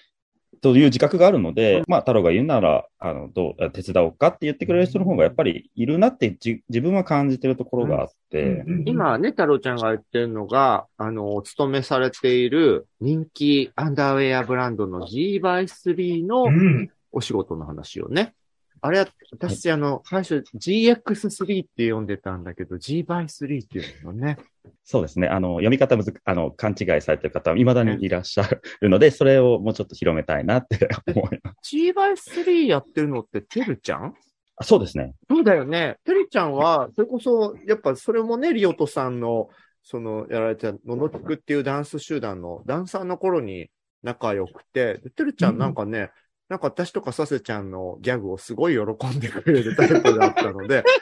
[0.62, 16.90] という自覚があるので、まあ、太郎が言うなら、あの、どう、手伝おうかって言ってくれる人の方がやっぱりいるなってじ自分は感じてるところがあって、今ね、太郎ちゃんが言ってるのが、あの、お勤めされている人気アンダーウェアブランドの G by 3のうん。
[17.12, 18.34] お仕事の話をね。
[18.82, 24.38] あれは、私、あの、最初 GX3 って呼んでたんだけど、G by 3っていうのね。
[24.84, 25.28] そうですね。
[25.28, 28.50] あの、読み方むず、あの、勘違いされてる方は未だにいらっしゃ
[28.82, 31.70] るので、それをもうちょっと広めたいなって 思います。
[31.70, 34.14] G by 3やってるのっててるちゃん？
[34.58, 35.14] あそうですね。
[35.30, 35.98] そうだよね。
[36.04, 39.50] てるちゃんは、それこそ、やっぱそれもね、リオトさんの、
[39.84, 43.70] その、やられた、ののきくっていうダンス集団のダンサーの頃に
[44.04, 46.12] 仲良くて、でてるちゃんなんかね、
[46.50, 50.84] なんか私とかさせちゃんのギャグをすごい喜んでくれるタイプだったので、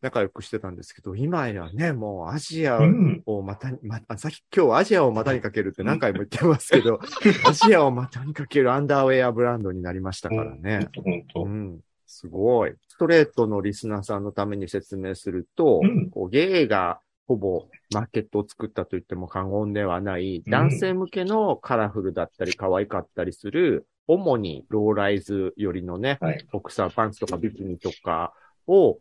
[0.00, 7.00] 仲良くしてたんですけど、今やね、もうアジアうんをまたに、ま、あさっき今日アジアを股にかけるって何回も言ってますけど、
[7.46, 10.88] アジアを股にかけるアンダーウェアブランドになりましたからね。
[11.34, 11.80] うん。
[12.06, 12.74] すごい。
[12.88, 26.46] ストレートのリスナーさんのために説明すると、うんこうゲイがほぼマーケットを作ったと言っても過言ではない、うん男性向けのカラフルだったり可愛かったりする、主にローライズよりのね、はい。
[26.50, 28.32] ボクサーパンツとかビキニとか
[28.66, 28.98] を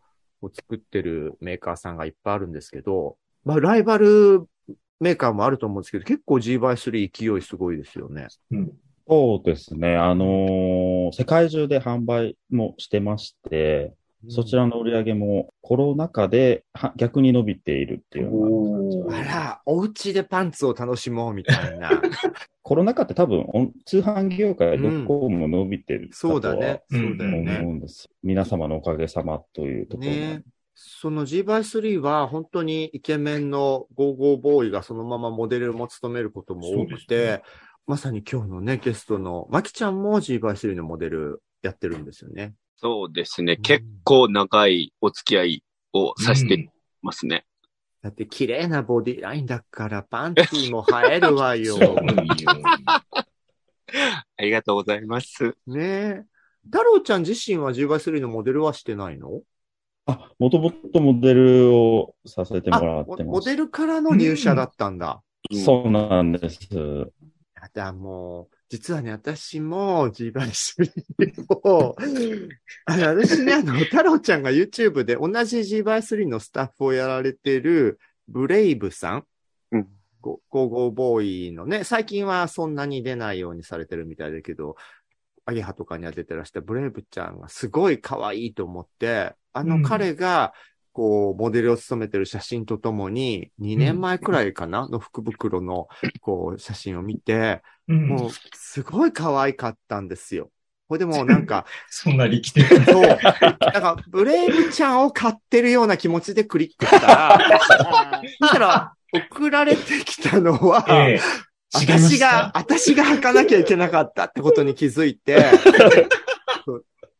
[0.53, 4.45] 作ってるメーカーさんがいっぱいあるんですけど、まあライバル
[4.99, 8.27] メーカーもあると思うんですけど、結構 G-by3 勢いすごいですよね。
[8.51, 8.71] うん。
[9.07, 9.95] そうですね。
[9.95, 13.93] あのー世界中で販売もしてまして、
[14.29, 21.89] そちらの売り上げもコロナ禍では逆に伸びているっていうような感じあら、お家でパンツを楽しもうみたいな。
[22.61, 23.45] コロナ禍って多分、
[23.85, 26.83] 通販業界どこも伸びてるそうだね。
[26.91, 27.59] うんそうだよね。
[27.59, 28.09] 思うんです。
[28.23, 30.43] 皆様のおかげさまというところもね
[30.79, 37.41] その G-by3 は本当にイケメンのゴーゴーボーイがそのままモデルも務めることも多くて、ね
[37.87, 42.53] まさに今日のね、ゲストのマキちゃんも G-by3 のモデルやってるんですよね。
[42.79, 43.57] そうですね。
[43.57, 45.63] 結構長いお付き合い
[45.93, 46.69] をさせて
[47.01, 47.45] ますね。
[48.03, 51.73] だって綺麗なボディラインだからパンティも映えるわよ。
[51.77, 51.95] そうよ。
[54.37, 55.55] ありがとうございます。
[55.65, 56.23] ねえ。
[56.65, 59.41] 太郎ちゃん自身は G-by3 のモデルはしてないの？
[60.05, 63.35] あ、もともとモデルをさせてもあ、らっモてます。
[63.35, 65.23] モデルからの入社だったんだ。
[65.51, 66.67] そうなんです。
[67.55, 71.95] やだ、もう、実はね、私も G-by3 を、
[72.85, 79.25] あの、私ね、あの、太郎ちゃんが YouTube で同じ G-by3 のスタッフをやられてる、ブレイブさん、
[79.71, 79.87] うん。
[80.19, 84.75] ゴゴーゴーボーイのね、最近はそんなに出ないようにされてるみたいだけど、
[85.45, 89.83] アゲハとかには出てらしたブレイブちゃんがすごい可愛いと思って、あのうん。
[89.83, 90.53] 彼が、
[90.91, 95.87] こう、モデルを務めてる写真とともに、2年前くらいかな、の福袋の、
[96.19, 98.07] こう、写真を見て、うん。
[98.07, 100.51] もう、すごい可愛かったんですよ。
[100.89, 102.85] ほいでもうなんか、 そんな力的な。
[102.85, 103.17] そう、なん
[103.59, 107.39] か、ブレイブちゃんを買ってるような気持ちでクリックしたら、
[108.39, 111.19] そしたら、送られてきたのは、え
[111.73, 115.35] 私が、私が履かなきゃいけなかったってことに気づいて、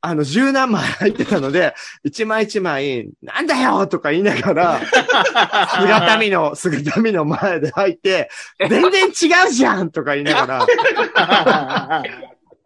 [0.01, 4.79] あの、十何枚入ってたので、 一枚一枚、なんだよとか言いながら、
[5.79, 8.29] 姿見の、姿見の前で履いて、
[8.60, 12.03] 全然違うじゃんとか言いながら、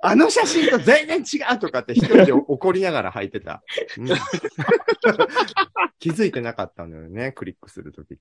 [0.04, 3.62] あの写真と全然違うとかって一人で怒りながら履いてた。
[3.98, 4.08] うん
[6.00, 8.18] 気づいてなかったのよね、クリックするときに。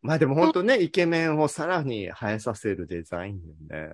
[0.00, 3.90] まあでも本当ね、イケメンをさらに映えさせるデザインよね。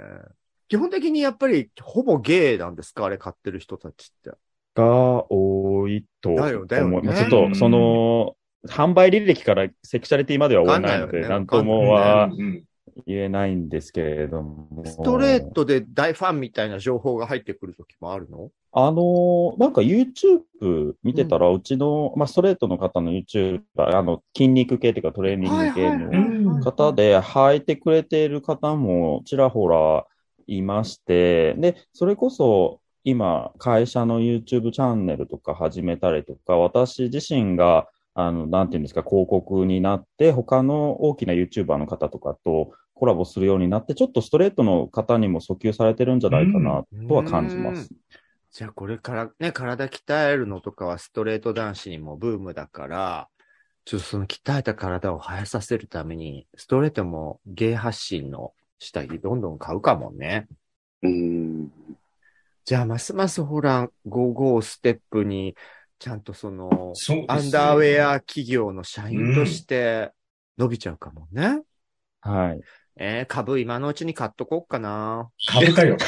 [0.69, 3.05] 基本的にやっぱりほぼゲイなんですか？
[3.07, 4.31] あれ買ってる人たちって。
[4.75, 6.99] が多いと思だよだよね。
[6.99, 7.03] う。
[7.03, 8.37] まあちょっと、その、
[8.69, 11.29] 販売履歴からセクシャリティまでは追えないので、わかんないよね。
[11.29, 12.65] なんともうはんうん
[13.07, 14.83] 言えないんですけれども。
[14.85, 18.51] ストレートで大ファンみたいな情報が入ってくるときもあるの？
[18.73, 30.05] あのーなんか YouTube 見てたら、うちの、まあ、ストレートの方の YouTuber、あの、筋肉系というかトレーニング系の方で履いてくれている方もちらほら
[30.49, 47.91] いまして、で、それこそ今、会社の YouTube チャンネルとか始めたりとか、私自身が、あの、なんていうんですか、広告になって、他の大きな YouTuber の方とかとコラボするようになって、ちょっとストレートの方にも訴求されてるんじゃないかなとは感じます。
[48.51, 53.29] じゃあこれからね、体鍛えるのとかはストレート男子にもブームだから、
[53.85, 60.47] ちょっとその鍛えた体を生えさせるために、ストレートもゲイ発信の下着どんどん買うかもね。
[61.03, 61.73] うん。
[62.64, 65.57] じゃあますますほら、55ステップに、
[65.99, 70.12] ちゃんとその、そねアンダーウェア企業の社員として
[70.59, 71.62] 伸びちゃうかもね。
[72.21, 72.61] はい。
[72.97, 75.31] えー、株今のうちに買っとこうかな。
[75.49, 75.97] 株かよ。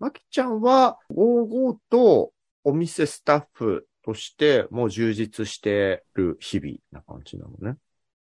[0.00, 2.32] まきちゃんは、55と
[2.64, 7.76] お店スタッフとしてもう充実してる日々な感じなのね。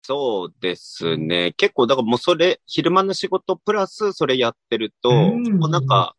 [0.02, 1.52] そうですね。
[1.56, 6.16] 結構、だからもうそれ、昼間の仕事プラスそれやってると、うんもうなんか、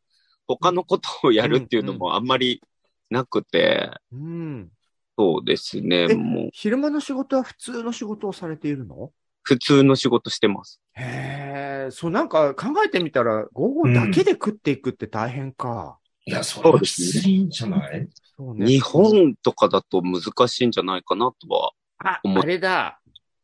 [0.47, 2.61] 他のことをやるっていうのもあんまり
[3.09, 4.69] なくて、うん。
[5.17, 6.07] そうですね。
[6.09, 9.11] えもう、昼間の仕事は普通の仕事をされているの？
[9.43, 10.81] 普通の仕事してます。
[10.95, 15.99] へえ、そうなんか考えてみたら、午後だけで食っていくって大変か。
[16.25, 18.07] いや、それはきついんじゃない？
[18.37, 18.65] そうね。
[18.65, 21.71] 日本とかだと難しいんじゃないかなとは。
[21.99, 22.99] あ、あれだ。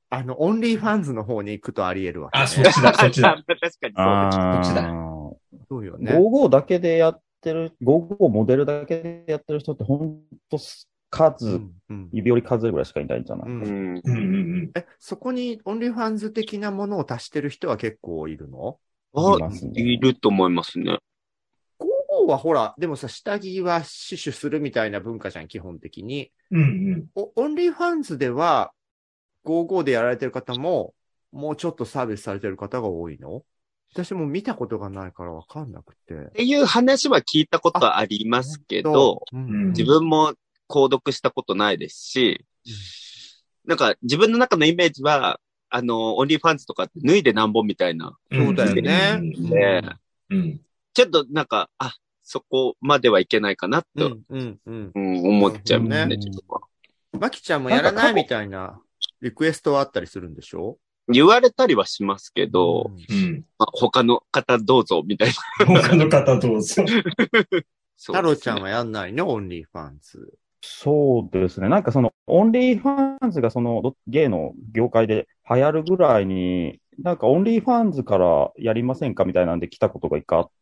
[0.10, 2.44] あの、オンリーファンズの方に行くとあり得るわけ、ね。
[2.44, 3.36] あ、そっちだ、 そっちだ。
[3.36, 3.92] 確かにそうっ
[4.66, 5.20] ちだー
[5.70, 6.14] そうよね。
[6.14, 10.88] ゴーゴーだけでやってる、ゴーゴーモデルだけでやってる人って本当数、
[11.42, 13.68] うんうん指折り数えるぐらいしかいないんじゃない、うんうん。
[13.68, 14.72] うんうんうん。
[14.76, 18.80] え、そこにオンリーファンズ的なものを足してる人は結構いるの？
[19.14, 20.98] あいねいると思いますね。
[21.78, 26.32] ゴーゴーはほら、でもさ、下着は死守するみたいな文化じゃん、基本的に。
[26.52, 26.66] うんう
[26.98, 27.06] ん。
[27.16, 28.72] おオンリーファンズでは、
[29.46, 30.94] ゴーゴーでやられてる方も、
[31.32, 33.44] もうちょっとサービスされてる方が多いの？
[33.94, 36.14] 私も見たことがないからわかんなくて。
[36.14, 40.34] っていう話は聞いたことはありますけど、ううんん、自分も
[40.68, 42.46] 購読したことないですし、
[43.66, 48.18] なんか自分の中のイメージは、あの、オンリーファンズとかって脱いでなんぼみたいな。
[48.32, 49.22] そうだよね。
[50.94, 54.92] ちょっとなんか、あ、そこまではいけないかなうと、ん、うん、うん。
[54.94, 56.36] うん思っちゃいますね、うんちょっ
[57.12, 57.20] と。
[57.20, 58.80] マキちゃんもやらないみたいな
[59.22, 60.78] リクエストはあったりするんでしょ？
[61.12, 63.46] 言われたりはしますけど、うんうん。
[63.58, 65.66] まあ、他の方どうぞ、みたいな。
[65.66, 66.84] 他の方どうぞ。
[67.98, 70.34] そう太郎ちゃんはやんないのオンリーファンズ。
[70.62, 71.68] そうですね。
[71.68, 80.54] なんかその、オンリーファンズがその、どゲイの業界で流行るぐらいに、なんかオンリーファンズからやりませんかみたいなんで来たことが一回あって、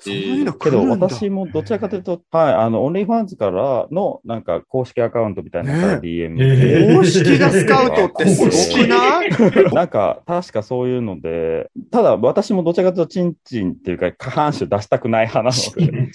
[0.00, 0.10] そ
[0.52, 6.94] けど私もどちらかというと、はい、あの、オンリーファンズからの、なんか公式アカウントみたいなのからね DM えで。
[6.94, 9.30] 公式がスカウトってすごくない？
[9.74, 16.12] なんか、確かそういうので、ただ私もどちらかというと、チンチンっていうか、下半身出したくない派なので、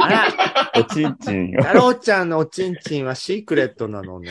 [0.00, 0.28] あら、
[0.80, 1.62] おチンチンを。
[1.64, 4.28] 太郎ちゃんのおちんちんはシークレットなのね。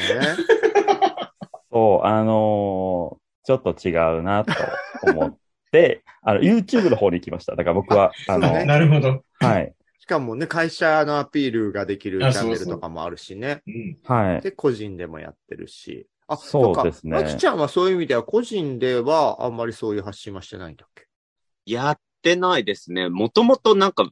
[1.69, 3.89] そう、あのーちょっと違
[4.19, 4.53] うなと
[5.11, 5.37] 思って、
[6.23, 7.55] あの、YouTube の方に行きました。
[7.55, 9.23] だから僕は、あの、ねなるほど。
[9.39, 13.61] はい、しかもね、会社のアピールができるチあャンネルとかもあるしね。
[13.67, 13.97] うん。
[14.03, 14.41] はい。
[14.41, 16.07] で、個人でもやってるし。
[16.27, 21.05] あ、そうですねなんかマキちゃんはそういう意味では個人ではあんまりそういう発信はしてないんだっけ？
[21.65, 23.09] やってないですね。
[23.09, 24.09] もともとなんか、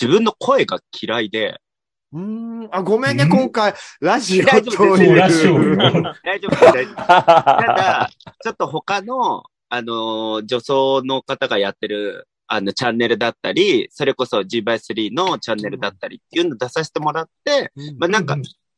[0.00, 1.60] 自分の声が嫌いで、
[2.12, 2.68] うーん。
[2.72, 3.30] あ、ごめんね、うん？
[3.30, 5.16] 今回、ラジオ大丈夫という。
[5.16, 6.94] ラジオ大丈夫です、大丈夫です。
[6.96, 8.10] ただ、
[8.42, 9.44] ちょっと他の、
[9.74, 18.36] あのー女装の方がやってる、あの、チャンネルだったり、それこそ G-by3 のチャンネルだったりっていうの出させてもらって、うんまあなんか、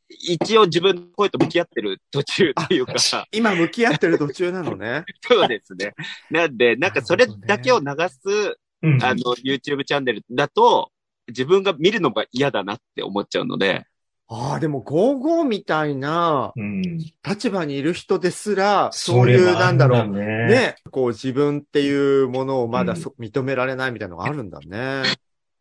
[0.08, 2.94] 一応自分の声と向き合ってる途中っていうか、
[3.32, 5.04] 今向き合ってる途中なのね。
[5.20, 5.94] そうですね。
[6.30, 9.04] なんで、なんかそれだけを流す、うん。
[9.04, 10.92] あの、YouTube チャンネルだと、
[11.28, 13.84] 自分が見るのが嫌だなって思っちゃうので、
[14.28, 16.82] ああ、でも、55みたいなうん。
[17.24, 20.10] 立場にいる人ですら、そういう、なんだろう、う。
[20.10, 20.26] ね。
[20.48, 25.02] ね、こう自分っていうものをまだそ、認められないみたいなのがあるんだね。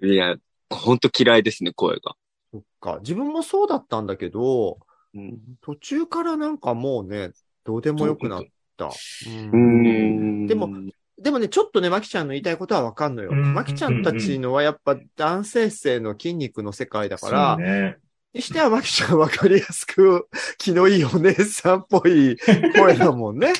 [0.02, 0.36] いや、
[0.70, 2.16] ほんと嫌いですね、声が。
[2.52, 2.98] そっか。
[3.02, 4.80] 自分もそうだったんだけど、
[5.14, 7.32] うん途中からなんかもうね、
[7.64, 8.44] どうでもよくなっ
[8.78, 8.90] た。
[9.26, 10.70] でも、
[11.18, 13.30] でもね、ちょっとね、まきちゃんの言いたいことはわかんのよ。
[13.32, 17.98] うんまきちゃんたちのはやっぱ男性性の筋肉の世界だから、ね。
[18.36, 20.28] にしてはまきちゃんわかりやすく、
[20.58, 22.38] 気のいいお姉さんっぽい
[22.76, 23.54] 声だもんね。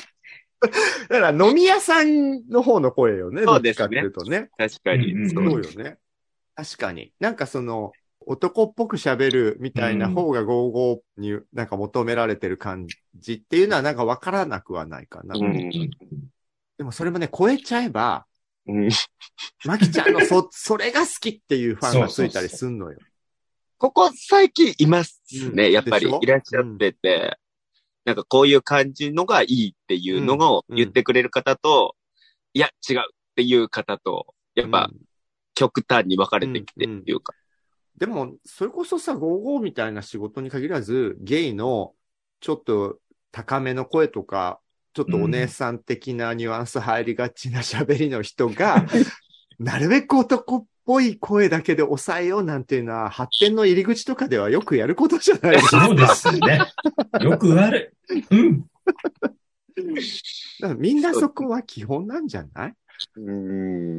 [1.08, 3.42] だから飲み屋さんの方の声よね。
[3.44, 4.50] そうですねどっちかっていうとね。
[4.58, 5.30] 確かに。
[5.30, 5.98] そうよね。
[6.54, 7.12] 確かに。
[7.20, 15.36] なんかその、男っぽく喋るみたいな方が55になんか求められてる感じっていうのはなんかわからなくはないかな。
[15.38, 15.70] うん
[16.78, 18.26] でもそれもね、超えちゃえば、
[18.66, 18.88] うん
[19.64, 22.98] まきちゃんのそ、 それが好きっていうファンがついたりすんのよ。
[23.78, 25.22] ここ最近います
[25.52, 25.72] ね、うん。
[25.72, 26.06] やっぱり。
[26.06, 27.38] いらっしゃってて、
[28.04, 30.76] なんかこういう感じのがいいっていうのをうん。
[30.76, 31.96] 言ってくれる方と、
[32.54, 33.02] いや、違うっ
[33.34, 35.00] ていう方と、やっぱうん。
[35.54, 37.34] 極端に分かれてきてっていうか。
[37.98, 41.94] でも、それこそさ、55みたいな仕事に限らず、ゲイの
[42.40, 42.98] ちょっと
[43.32, 44.60] 高めの声とか、
[44.92, 48.86] ちょっとお姉さん的なニュアンス入りがちな喋りの人が、
[49.58, 55.86] なるべく男っぽい声だけで抑えようなんていうのは、発展の入り口とかではよくやることじゃないですか。
[55.86, 56.60] そうですね。
[57.20, 57.94] よくある。
[58.30, 58.60] うん。
[58.60, 58.70] だか
[60.60, 62.74] らみんなそこは基本なんじゃない？
[63.16, 63.96] うん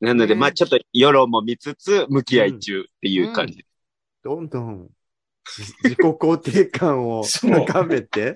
[0.00, 3.66] なので、まあちょっと世論も見つつ、向き合い中っていう感じ。
[4.22, 4.92] どんどんじ
[5.82, 7.24] 自己肯定感を
[7.66, 8.30] 高めて。
[8.30, 8.34] っ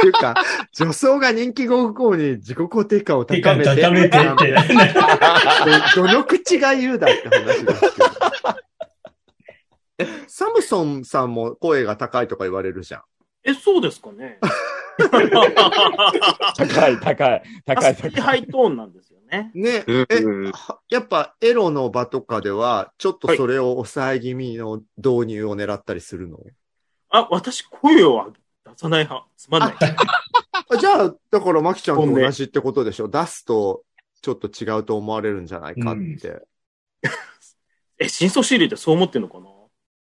[0.00, 0.34] ていうか、
[0.74, 3.80] 女装が人気55に自己肯定感を高めて。
[3.80, 4.54] 高めてって。
[5.94, 8.06] ど どの口が言うだって話ですけど。
[9.98, 13.02] えサムソンさんも声が高いとか言われるじゃん。
[13.44, 14.38] え、そうですかね。
[14.98, 15.30] 高い、
[16.56, 18.10] 高い、高い、高い。
[18.20, 19.50] ハイトーンなんですよね。
[19.54, 19.84] ね。
[19.86, 26.38] うんえ、はやっぱエロの場とかでは、ちょっとそれを抑え気味の導入を狙ったりするの、
[27.10, 28.32] あ、私、声を
[28.64, 29.26] 出さない派。
[29.36, 29.74] つまんない。
[30.68, 33.08] あじゃあ、だからマキちゃんと同じってことでしょ？
[33.08, 33.84] 出すと、
[34.20, 36.42] ちょっと違うと思われるんじゃないかって。
[37.98, 39.46] え、真相心理ってそう思ってんのかな？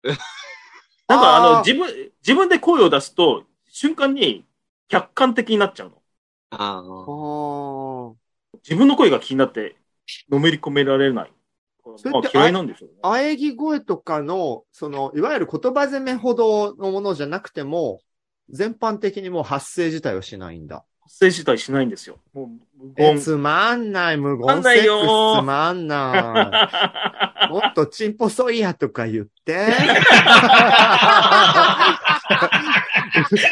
[1.08, 4.44] なんかあの、自分、自分で声を出すと、瞬間に
[4.88, 6.02] 客観的になっちゃうの。
[6.50, 6.82] あ。
[8.12, 8.25] あ。
[8.68, 9.76] 自分の声が気になって、
[10.30, 11.32] のめり込められない。
[11.86, 12.96] まあそれって嫌いなんでしょうね。
[13.04, 18.02] 喘ぎ声とかの、その、いわゆる言葉攻めほどのものじゃなくても、
[18.50, 20.84] 全般的にもう発声自体はしないんだ。
[21.02, 22.18] 発声自体しないんですよ。
[22.34, 22.48] もう
[22.84, 23.20] 無え、言。
[23.20, 24.86] つまんない、無言セックス
[25.42, 27.52] つまんない。
[27.52, 29.68] もっとチンポソイヤとか言って。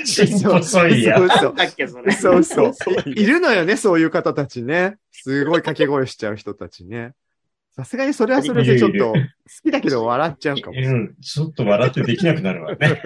[0.06, 3.10] チンポソイヤそうそうそうそう。
[3.10, 4.98] い いるのよね、そういう方たちね。
[5.12, 7.14] すごい掛け声しちゃう人たちね。
[7.76, 9.16] さすがにそれはそれでちょっと、好
[9.64, 10.96] きだけど笑っちゃうかもしれない。
[10.96, 13.02] うん、ちょっと笑ってできなくなるわね。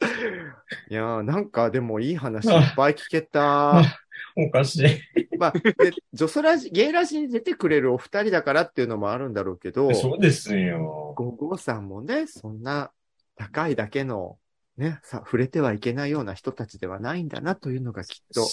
[0.90, 3.82] いやーなんかでもいい話いっぱい聞けた。
[4.36, 5.38] おかしい。
[5.38, 11.14] まあ、で、女装ラジ、ゲイラジに出てくれるお二人だからっていうのもあるんだろうけど、そうですよ。
[11.16, 12.90] ゴーゴーさんもね、そんな
[13.36, 14.36] 高いだけの、
[14.76, 18.46] ね、さ、触れてはいけないような人たちではないんだなというのがきっと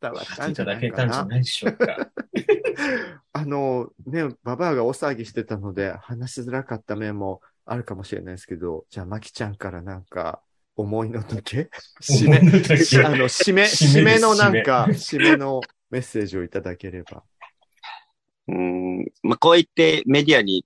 [0.00, 1.28] 伝わったんじゃないかだけたんじゃな。
[1.28, 2.10] ないでしょうか。
[3.32, 10.42] あの、ね、ババアが大騒ぎしてたので、話しづらかった面もあるかもしれないですけど、じゃあ、マキちゃんからなんか、
[10.76, 11.66] 思いの時
[12.00, 12.38] 締め、
[13.04, 15.60] あの、締め、締めのなんか、締締めの
[15.90, 17.24] メッセージをいただければ。
[18.46, 20.64] うん、まあ、こう言ってメディアに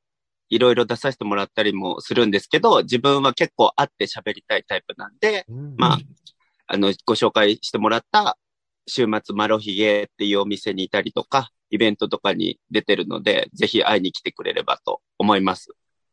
[0.52, 5.98] いろいろ出させてもらったりもするんですけど、自分は結構会って喋りたいタイプなんで、うんまあ、
[6.66, 8.36] あの、ご紹介してもらった
[8.86, 15.70] 週末マロヒゲっていうお店にいたりとか、イベントとかに出てるので、ぜひ会いに来てくれればと思います。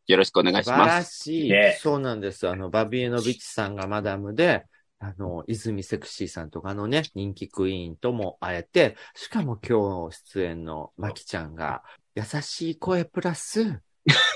[0.07, 0.89] よろしくお願いし素晴ます。
[0.89, 1.51] らしい。
[1.51, 2.47] ねそうなんです。
[2.47, 4.63] あの、バビエノビッチさんがマダムで、
[4.99, 11.83] あの、泉セクシーさんとかのね、人気クイーンとも会えて、しかも今日出演のマキちゃんが、
[12.15, 13.81] 優しい声プラス、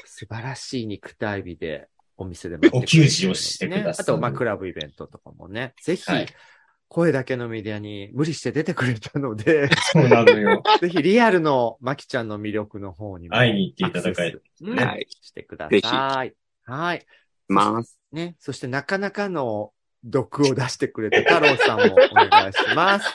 [0.06, 3.96] 素晴らしい肉体美でお店で待ってくれてるのでお給仕をしてくださるね。
[4.00, 6.28] あと、まあ、クラブイベントとかもね、ぜひ、はい
[6.94, 10.62] 声だけのメディアに無理して出てくれたので、そうなのよ。
[10.80, 16.36] ぜひリアルのマキちゃんの魅力の方にも会いに行っていただかいねはいしてくだぜさい。
[16.66, 17.06] はい。
[17.48, 17.98] ます。
[18.12, 18.36] ね。
[18.40, 23.06] そしてなかなかの毒を出してくれた太郎さんもお願いします。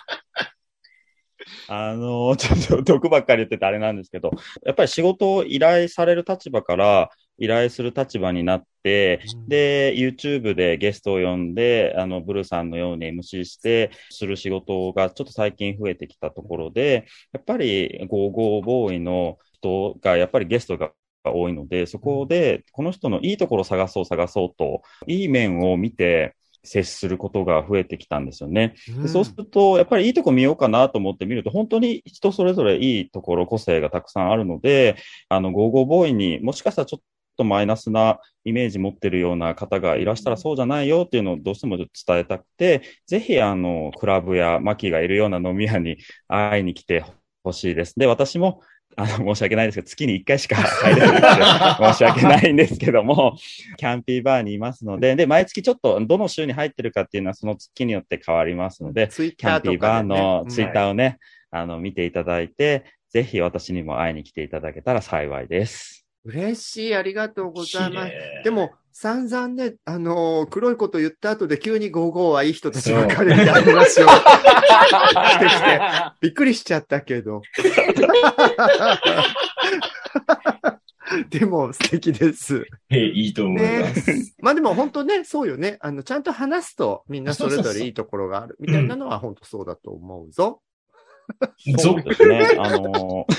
[1.68, 4.30] あの、 ちょっと毒ばっかり言っててあれなんですけど、
[4.64, 9.48] やっぱり仕事を依頼される立場から依頼する立場になって、うん。
[9.48, 20.92] で、YouTube でゲストを呼んで、あの、ブルーさんのように MC して、する仕事がちょっと最近増えてきたところで、やっぱり、ゴーゴーボーイの人が、やっぱりゲストが
[21.24, 28.74] 多いので、そこで、この人のいいところを探そう探そうと、いい面を見て、接することが増えてきたんですよね。
[29.02, 34.96] でそうすると、やっぱりいいとこ見ようかなと思って見ると、本当に人それぞれいいところ、個性がたくさんあるので、
[35.28, 37.02] あの、ゴーゴーボーイにもしかしたらちょっ
[37.36, 45.96] とマイナスなイメージ持ってるような方がいらしたらそうじゃないよっていうのをどうしても伝えたくて、ぜひあの、クラブやマキがいるような飲み屋に
[46.26, 47.04] 会いに来て
[47.44, 47.94] ほしいです。
[47.96, 48.60] で、私も、
[48.96, 53.36] あの、申し訳ないですけど、月に1回しか入れないので、申し訳ないんですけども、
[53.78, 61.18] キャンピーバーにいますので、で、毎月ちょっとどの週に入ってるかっていうのはその月によって変わりますので、ツイッキャンピーバーのツイッターーをね、
[61.50, 66.06] あの、見ていただいて、ぜひ私にも会いに来ていただけたら幸いです。
[66.24, 66.94] 嬉しい。
[66.94, 68.12] ありがとうございます。
[68.44, 75.80] でも、散々ね、あのー黒いこと言った後で急にゴーゴーはいい人たちばかりみたいな話をしてきて、
[76.20, 77.42] びっくりしちゃったけど。
[81.30, 82.66] でも素敵です。
[82.90, 84.34] えいいと思いねます。。
[84.40, 85.78] まあでも本当ね、そうよね。
[85.80, 90.60] あの、ちゃんと話すとみんなそれぞれいいところがあるみたいなのは本当そうだと思うぞ。
[91.78, 92.48] そうですね。
[92.58, 93.38] あのー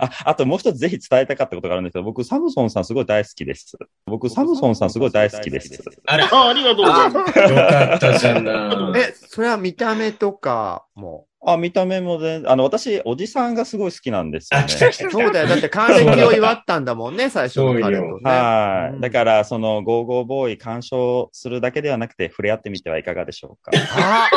[0.00, 3.76] あ、あともう一つぜひ伝えたかったことがあるんですけど、僕、サムソンさんすごい大好きです。
[4.06, 5.82] 僕、サムソンさんすごい大好きです。
[6.06, 7.32] ああありがとうございます。
[7.32, 9.00] かったじゃない。
[9.00, 11.26] え、それは見た目とかも？
[11.44, 14.68] あ、見た目も全あの、私、おじさんがすごい好きなんですよあ、ね。
[14.68, 15.10] 来た来た来た。
[15.10, 15.48] そうだよ。
[15.48, 18.20] だって還暦を祝ったんだもんね、最初の彼とね。
[18.22, 18.94] はい。
[18.94, 23.72] うんだから、その、ゴーゴーボーイ鑑賞するだけではなくて、触れ合ってみてはいかがでしょうか。
[23.96, 24.28] あ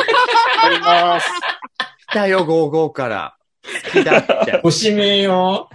[0.64, 1.28] あります。
[2.08, 3.36] 来たよ、55から。
[3.84, 4.60] 好きだって。
[4.64, 5.68] ご指名よ。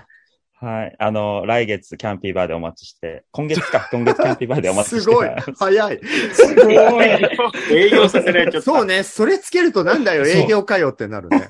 [0.61, 0.95] はい。
[0.99, 5.01] あの、来月、キャンピーバーでお待ちして、今月か、 今月キャンピーバーでお待ちして。
[5.01, 5.29] すごい。
[5.57, 5.99] 早い。
[6.33, 7.07] すごい。
[7.71, 8.71] 営業させられちゃった。
[8.71, 9.01] そうね。
[9.01, 11.47] それつけるとなんだよ、営業かよってなるね。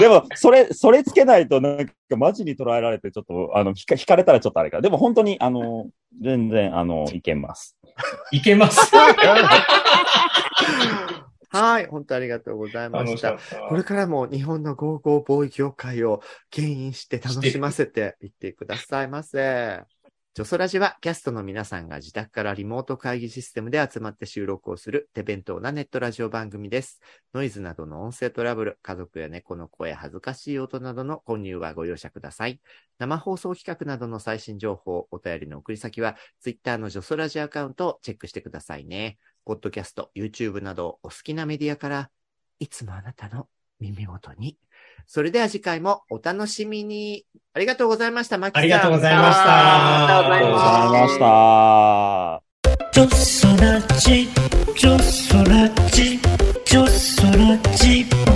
[0.00, 4.80] でも、それ、それつけないと、なんか、マジに捉えられて、ちょっと、あの、引か引かれたらちょっとあれか。
[4.80, 5.86] でも、本当に、あの、
[6.20, 7.76] 全然、あの、いけます。
[8.32, 8.90] いけます。
[11.54, 11.86] はい。
[11.86, 13.06] 本当ありがとうございまし。
[13.06, 13.68] 楽したた。
[13.68, 19.84] これからも日本のゴーゴーボーイ業界を牽引して楽しませていってくださいませ。
[20.34, 27.00] ジョソラジはキャストの皆さんが自宅からリモート会議システムで集まって収録をする手弁当なネットラジオ番組です。
[27.34, 32.60] ノイズなどの音声トラブル、家族や猫の声、恥ずかしい音などの混入はご容赦ください。
[32.98, 39.18] 生放送企画などの最新情報、お便りの送り先は、ツイッターのジョソラジアカウントをチェックしてくださいね。
[39.44, 42.10] ポッドキャスト、YouTube などお好きなメディアから、
[42.60, 44.56] いつもあなたの耳元に。
[45.06, 47.26] それでは次回もお楽しみに。
[47.52, 48.62] ありがとうございました、マキさん。
[48.62, 53.48] ありがとうございましたありがとうございましたありがとうございま
[53.88, 54.14] した。
[56.64, 57.24] ジョソ
[58.28, 58.33] ラ